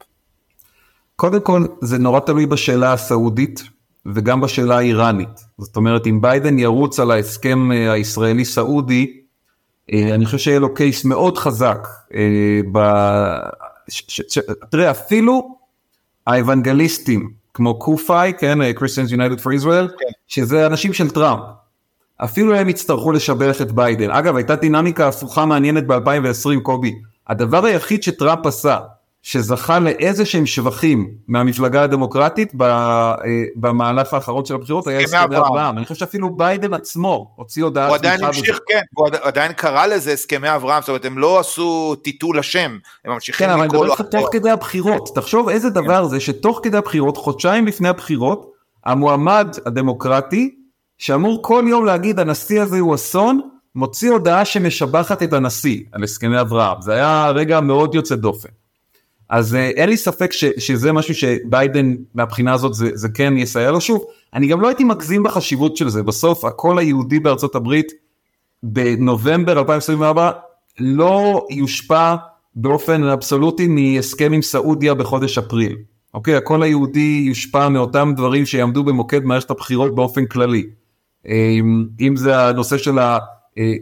קודם 1.16 1.42
כל 1.42 1.66
זה 1.82 1.98
נורא 1.98 2.20
תלוי 2.20 2.46
בשאלה 2.46 2.94
הסעודית 2.94 3.64
וגם 4.06 4.42
בשאלה 4.42 4.78
האיראנית. 4.78 5.40
זאת 5.58 5.76
אומרת 5.76 6.08
אם 6.08 6.22
ביידן 6.22 6.60
ירוץ 6.60 7.00
על 7.00 7.12
ההסכם 7.12 7.72
הישראלי 7.72 8.46
סעודי, 8.46 9.22
אני 9.94 10.26
חושב 10.26 10.38
שיהיה 10.38 10.60
לו 10.60 10.74
case 10.74 11.06
מאוד 11.06 11.38
חזק. 11.38 11.88
ב... 12.72 12.80
ש... 13.90 14.22
ש... 14.28 14.40
תראה 14.72 14.92
אפילו 14.92 15.58
האוונגליסטים 16.28 17.32
כמו 17.54 17.80
CUFI, 17.80 18.34
כן, 18.38 18.60
Christians 18.62 19.12
United 19.12 19.40
for 19.40 19.62
Israel, 19.62 19.88
כן. 19.88 20.12
שזה 20.28 20.68
אנשים 20.68 20.94
של 20.94 21.10
טראמפ. 21.10 21.42
אפילו 22.24 22.56
הם 22.56 22.70
יצטרכו 22.70 23.12
לשבח 23.12 23.62
את 23.62 23.72
ביידן. 23.72 24.12
אגב, 24.12 24.36
הייתה 24.36 24.56
דינמיקה 24.56 25.08
הפוכה 25.08 25.46
מעניינת 25.46 25.88
ב-2020, 25.88 26.60
קובי. 26.64 26.96
הדבר 27.28 27.66
היחיד 27.66 28.04
שטראמפ 28.04 28.46
עשה, 28.46 28.78
שזכה 29.26 29.80
לאיזה 29.80 30.26
שהם 30.26 30.46
שבחים 30.46 31.12
מהמפלגה 31.28 31.84
הדמוקרטית 31.84 32.54
אה, 32.62 33.16
במהלך 33.56 34.14
האחרון 34.14 34.46
של 34.46 34.56
הבחירות 34.56 34.88
היה 34.88 35.00
הסכמי 35.00 35.38
אברהם. 35.38 35.78
אני 35.78 35.86
חושב 35.86 35.96
שאפילו 35.96 36.38
ביידן 36.38 36.74
עצמו 36.74 37.32
הוציא 37.36 37.64
הודעה 37.64 37.88
הוא 37.88 37.96
עדיין 37.96 38.24
המשיך, 38.24 38.60
כן, 38.68 38.82
הוא 38.96 39.08
עדיין 39.22 39.54
קרא 39.54 39.86
לזה 39.86 40.12
הסכמי 40.12 40.56
אברהם, 40.56 40.82
זאת 40.82 40.90
אומרת 40.90 41.06
הם 41.06 41.18
לא 41.18 41.40
עשו 41.40 41.96
טיטול 41.96 42.40
השם, 42.40 42.78
הם 43.06 43.12
ממשיכים 43.12 43.50
לקרוא 43.50 43.60
לו... 43.60 43.68
כן, 43.68 43.76
אבל 43.76 43.88
אני 43.88 43.92
מדבר 43.92 43.92
איתך 43.92 44.02
תוך 44.02 44.30
כדי 44.32 44.50
הבחירות, 44.50 45.10
תחשוב 45.16 45.50
איזה 45.50 45.70
דבר 45.70 46.06
זה 46.06 46.20
שתוך 46.20 46.60
כדי 46.64 46.78
הבחירות, 46.78 47.18
חודשיים 47.18 47.68
לפני 47.68 47.90
הבחירות, 47.90 48.52
המועמד 48.86 49.56
הדמוקרטי 49.66 50.56
שאמור 50.98 51.40
כל 51.44 51.66
יום 51.68 51.86
להגיד 51.86 52.20
הנשיא 52.20 52.62
הזה 52.62 52.80
הוא 52.80 52.96
אסון, 52.96 53.42
מוציא 53.76 54.12
הודעה 54.12 54.46
שמשבחת 54.46 55.24
את 55.24 55.34
הנשיא 55.34 55.84
על 55.92 56.04
הסכמי 56.04 56.42
אברהם. 56.42 56.82
זה 56.82 56.94
היה 56.94 57.30
רגע 57.30 57.62
מאוד 57.62 57.96
יוצא 57.96 58.16
דופן. 58.16 58.50
אז 59.30 59.56
אה, 59.56 59.70
אין 59.70 59.90
לי 59.90 59.98
ספק 59.98 60.32
ש, 60.34 60.46
שזה 60.58 60.92
משהו 60.92 61.16
שביידן 61.16 61.96
מהבחינה 62.14 62.54
הזאת 62.54 62.74
זה, 62.74 62.90
זה 62.94 63.10
כן 63.10 63.38
יסייע 63.38 63.72
לו 63.72 63.82
שוב. 63.82 64.06
אני 64.34 64.48
גם 64.48 64.62
לא 64.62 64.68
הייתי 64.68 64.84
מגזים 64.84 65.24
בחשיבות 65.24 65.78
של 65.78 65.90
זה, 65.90 66.04
בסוף 66.04 66.46
הקול 66.46 66.80
היהודי 66.80 67.20
בארצות 67.20 67.56
הברית 67.56 67.92
בנובמבר 68.64 69.60
2024 69.60 70.32
לא 70.80 71.46
יושפע 71.50 72.16
באופן 72.56 73.04
אבסולוטי 73.04 73.68
מהסכם 73.68 74.34
עם 74.34 74.42
סעודיה 74.42 74.94
בחודש 74.94 75.38
אפריל. 75.38 75.76
אוקיי, 76.14 76.36
הקול 76.36 76.64
היהודי 76.64 77.24
יושפע 77.28 77.70
מאותם 77.70 78.14
דברים 78.16 78.46
שיעמדו 78.46 78.84
במוקד 78.84 79.24
מערכת 79.24 79.52
הבחירות 79.52 79.96
באופן 79.96 80.26
כללי. 80.26 80.64
אם 82.02 82.16
זה 82.16 82.40
הנושא 82.40 82.78
של 82.78 83.00
אה, 83.00 83.18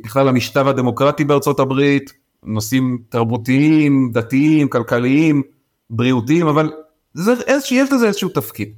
בכלל 0.04 0.28
המשטר 0.28 0.70
הדמוקרטי 0.70 1.24
בארצות 1.24 1.60
הברית, 1.60 2.14
נושאים 2.44 2.98
תרבותיים, 3.10 4.12
דתיים, 4.14 4.68
כלכליים, 4.68 5.41
בריאותיים, 5.89 6.48
אבל 6.48 6.72
זה 7.14 7.34
יש 7.72 7.94
לזה 7.94 8.08
איזשהו 8.08 8.30
תפקיד. 8.30 8.74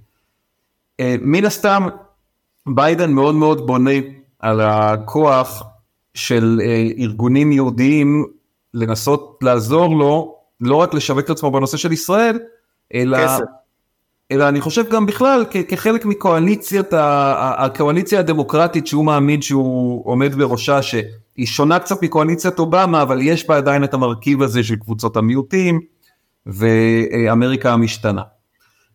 אה, 0.99 1.15
מן 1.21 1.45
הסתם, 1.45 1.87
ביידן 2.67 3.11
מאוד 3.11 3.35
מאוד 3.35 3.67
בונה 3.67 3.91
על 4.39 4.61
הכוח 4.61 5.63
של 6.13 6.61
אה, 6.63 6.87
ארגונים 6.97 7.51
יהודיים 7.51 8.25
לנסות 8.73 9.39
לעזור 9.41 9.95
לו, 9.95 10.35
לא 10.61 10.75
רק 10.75 10.93
לשווק 10.93 11.25
את 11.25 11.29
עצמו 11.29 11.51
בנושא 11.51 11.77
של 11.77 11.91
ישראל, 11.91 12.39
אלא, 12.93 13.17
אלא 14.31 14.47
אני 14.49 14.61
חושב 14.61 14.89
גם 14.89 15.05
בכלל 15.05 15.45
כחלק 15.67 16.05
מקואליציית, 16.05 16.87
הקואליציה 16.93 18.19
הדמוקרטית 18.19 18.87
שהוא 18.87 19.05
מאמין 19.05 19.41
שהוא 19.41 20.05
עומד 20.05 20.35
בראשה, 20.35 20.81
שהיא 20.81 21.45
שונה 21.45 21.79
קצת 21.79 22.03
מקואליציית 22.03 22.59
אובמה, 22.59 23.01
אבל 23.01 23.21
יש 23.21 23.47
בה 23.47 23.57
עדיין 23.57 23.83
את 23.83 23.93
המרכיב 23.93 24.41
הזה 24.41 24.63
של 24.63 24.75
קבוצות 24.75 25.17
המיעוטים 25.17 25.79
ואמריקה 26.45 27.73
המשתנה. 27.73 28.21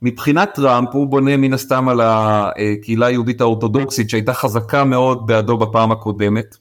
מבחינת 0.03 0.51
טראמפ 0.55 0.89
הוא 0.93 1.07
בונה 1.07 1.37
מן 1.37 1.53
הסתם 1.53 1.89
על 1.89 2.01
הקהילה 2.03 3.07
היהודית 3.07 3.41
האורתודוקסית 3.41 4.11
שהייתה 4.11 4.35
חזקה 4.35 4.85
מאוד 4.85 5.27
בעדו 5.27 5.57
בפעם 5.57 5.93
הקודמת. 5.93 6.57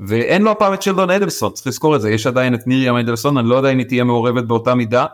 ואין 0.00 0.42
לו 0.42 0.50
הפעם 0.50 0.74
את 0.74 0.82
שלדון 0.82 1.10
אדלסון, 1.10 1.52
צריך 1.52 1.66
לזכור 1.66 1.96
את 1.96 2.00
זה, 2.00 2.10
יש 2.10 2.26
עדיין 2.26 2.54
את 2.54 2.66
מירי 2.66 3.00
אדלסון, 3.00 3.38
אני 3.38 3.48
לא 3.48 3.54
יודע 3.54 3.68
אם 3.68 3.78
היא 3.78 3.86
תהיה 3.86 4.04
מעורבת 4.04 4.44
באותה 4.44 4.74
מידה. 4.74 5.06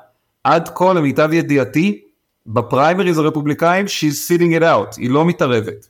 עד 0.45 0.69
כה 0.75 0.93
למיטב 0.93 1.33
ידיעתי, 1.33 2.01
בפריימריז 2.49 3.19
הרפובליקאים, 3.19 3.87
she's 3.87 4.31
sitting 4.31 4.61
it 4.61 4.63
out, 4.63 4.97
היא 4.97 5.11
לא 5.11 5.25
מתערבת. 5.25 5.89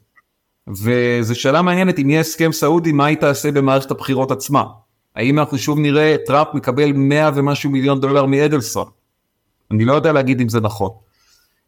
וזו 0.69 1.35
שאלה 1.41 1.63
מעניינת, 1.63 1.99
אם 1.99 2.11
יהיה 2.11 2.21
הסכם 2.21 2.53
סעודי, 2.53 2.93
מה 2.93 3.07
היא 3.07 3.17
תעשה 3.17 3.53
במערכת 3.53 3.91
הבחירות 3.91 4.31
עצמה? 4.31 4.65
האם 5.17 5.39
אנחנו 5.39 5.59
שוב 5.59 5.79
נראה 5.79 6.17
טראמפ 6.27 6.49
מקבל 6.55 6.93
100 6.93 7.31
ומשהו 7.35 7.71
מיליון 7.71 8.01
דולר 8.01 8.27
מאדלסון? 8.27 8.87
אני 9.71 9.85
לא 9.85 9.93
יודע 9.93 10.13
להגיד 10.13 10.41
אם 10.41 10.49
זה 10.49 10.61
נכון. 10.61 10.91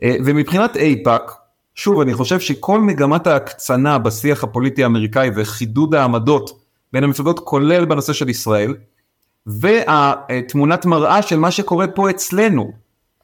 אה, 0.03 0.17
ומבחינת 0.25 0.77
אייפאק, 0.77 1.33
שוב, 1.75 2.01
אני 2.01 2.15
חושב 2.15 2.41
שכל 2.41 2.81
מגמת 2.81 3.27
ההקצנה 3.27 3.99
בשיח 3.99 4.45
הפוליטי 4.45 4.83
האמריקאי 4.83 5.31
וחידוד 5.37 5.95
העמדות 5.95 6.61
בין 6.93 7.05
המפלגות 7.05 7.39
כולל 7.39 7.85
בנושא 7.85 8.13
של 8.13 8.29
ישראל, 8.29 8.75
והתמונת 9.47 10.87
מראה 10.87 11.23
של 11.23 11.39
מה 11.39 11.51
שקורה 11.51 11.87
פה 11.87 12.11
אצלנו, 12.11 12.73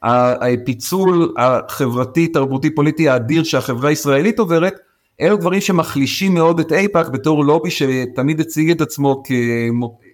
הפיצול 0.03 1.33
החברתי, 1.37 2.27
תרבותי, 2.27 2.75
פוליטי 2.75 3.09
האדיר 3.09 3.43
שהחברה 3.43 3.89
הישראלית 3.89 4.39
עוברת, 4.39 4.73
אלו 5.21 5.37
דברים 5.37 5.61
שמחלישים 5.61 6.33
מאוד 6.33 6.59
את 6.59 6.71
אייפאק 6.71 7.07
בתור 7.07 7.45
לובי 7.45 7.69
שתמיד 7.71 8.39
הציג 8.39 8.71
את 8.71 8.81
עצמו 8.81 9.23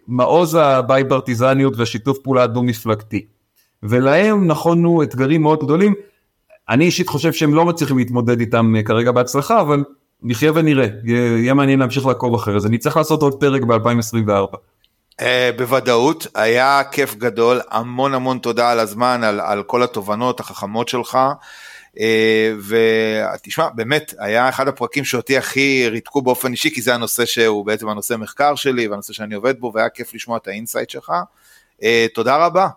כמעוז 0.07 0.57
הביי-פרטיזניות 0.61 1.77
והשיתוף 1.77 2.17
פעולה 2.23 2.43
הדו 2.43 2.63
מפלגתי. 2.63 3.25
ולהם 3.83 4.47
נכונו 4.47 5.03
אתגרים 5.03 5.41
מאוד 5.41 5.59
גדולים, 5.59 5.93
אני 6.69 6.85
אישית 6.85 7.09
חושב 7.09 7.33
שהם 7.33 7.53
לא 7.53 7.65
מצליחים 7.65 7.97
להתמודד 7.97 8.39
איתם 8.39 8.73
כרגע 8.85 9.11
בהצלחה, 9.11 9.61
אבל 9.61 9.83
נחיה 10.23 10.51
ונראה, 10.55 10.87
יהיה 11.03 11.53
מעניין 11.53 11.79
להמשיך 11.79 12.05
לעקוב 12.05 12.33
אחרי 12.33 12.59
זה, 12.59 12.69
נצטרך 12.69 12.97
לעשות 12.97 13.21
עוד 13.21 13.33
פרק 13.39 13.61
ב-2024. 13.63 14.57
Uh, 15.21 15.25
בוודאות, 15.57 16.27
היה 16.35 16.81
כיף 16.91 17.15
גדול, 17.15 17.61
המון 17.71 18.13
המון 18.13 18.37
תודה 18.37 18.71
על 18.71 18.79
הזמן, 18.79 19.23
על, 19.23 19.39
על 19.39 19.63
כל 19.63 19.83
התובנות 19.83 20.39
החכמות 20.39 20.87
שלך. 20.87 21.17
Uh, 21.95 21.99
ותשמע, 23.35 23.67
באמת, 23.75 24.13
היה 24.19 24.49
אחד 24.49 24.67
הפרקים 24.67 25.05
שאותי 25.05 25.37
הכי 25.37 25.87
ריתקו 25.89 26.21
באופן 26.21 26.51
אישי, 26.51 26.75
כי 26.75 26.81
זה 26.81 26.95
הנושא 26.95 27.25
שהוא 27.25 27.65
בעצם 27.65 27.89
הנושא 27.89 28.15
מחקר 28.17 28.55
שלי, 28.55 28.87
והנושא 28.87 29.13
שאני 29.13 29.35
עובד 29.35 29.59
בו, 29.59 29.71
והיה 29.75 29.89
כיף 29.89 30.13
לשמוע 30.13 30.37
את 30.37 30.47
ה 30.47 30.52
insight 30.52 30.89
שלך. 30.89 31.11
Uh, 31.79 31.83
תודה 32.13 32.45
רבה. 32.45 32.67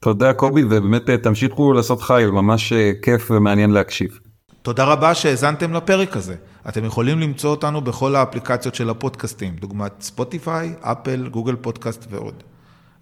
תודה 0.00 0.32
קובי, 0.32 0.64
ובאמת 0.64 1.10
תמשיכו 1.10 1.72
לעשות 1.72 2.02
חייל, 2.02 2.30
ממש 2.30 2.72
כיף 3.02 3.30
ומעניין 3.30 3.70
להקשיב. 3.70 4.18
תודה 4.62 4.84
רבה 4.84 5.14
שהאזנתם 5.14 5.72
לפרק 5.72 6.16
הזה. 6.16 6.34
אתם 6.68 6.84
יכולים 6.84 7.20
למצוא 7.20 7.50
אותנו 7.50 7.80
בכל 7.80 8.16
האפליקציות 8.16 8.74
של 8.74 8.90
הפודקאסטים, 8.90 9.56
דוגמת 9.56 9.92
ספוטיפיי, 10.00 10.74
אפל, 10.80 11.28
גוגל 11.28 11.56
פודקאסט 11.56 12.06
ועוד. 12.10 12.42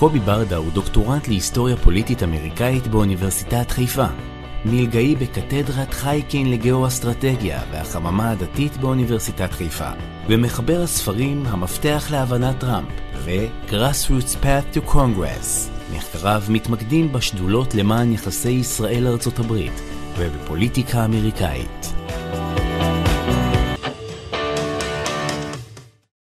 קובי 0.00 0.18
ברדה 0.18 0.56
הוא 0.56 0.72
דוקטורנט 0.72 1.28
להיסטוריה 1.28 1.76
פוליטית 1.76 2.22
אמריקאית 2.22 2.86
באוניברסיטת 2.86 3.70
חיפה. 3.70 4.06
מלגאי 4.64 5.16
בקתדרת 5.16 5.94
חייקין 5.94 6.50
לגאו-אסטרטגיה 6.50 7.60
והחממה 7.72 8.30
הדתית 8.30 8.76
באוניברסיטת 8.76 9.52
חיפה. 9.52 9.90
ומחבר 10.28 10.80
הספרים 10.82 11.46
המפתח 11.46 12.08
להבנת 12.10 12.58
טראמפ 12.58 12.88
ו-Grassroots 13.24 14.44
Path 14.44 14.76
to 14.76 14.90
Congress. 14.90 15.70
מחקריו 15.96 16.42
מתמקדים 16.48 17.12
בשדולות 17.12 17.74
למען 17.74 18.12
יחסי 18.12 18.50
ישראל-ארצות 18.50 19.38
הברית 19.38 19.82
ובפוליטיקה 20.18 21.04
אמריקאית. 21.04 21.99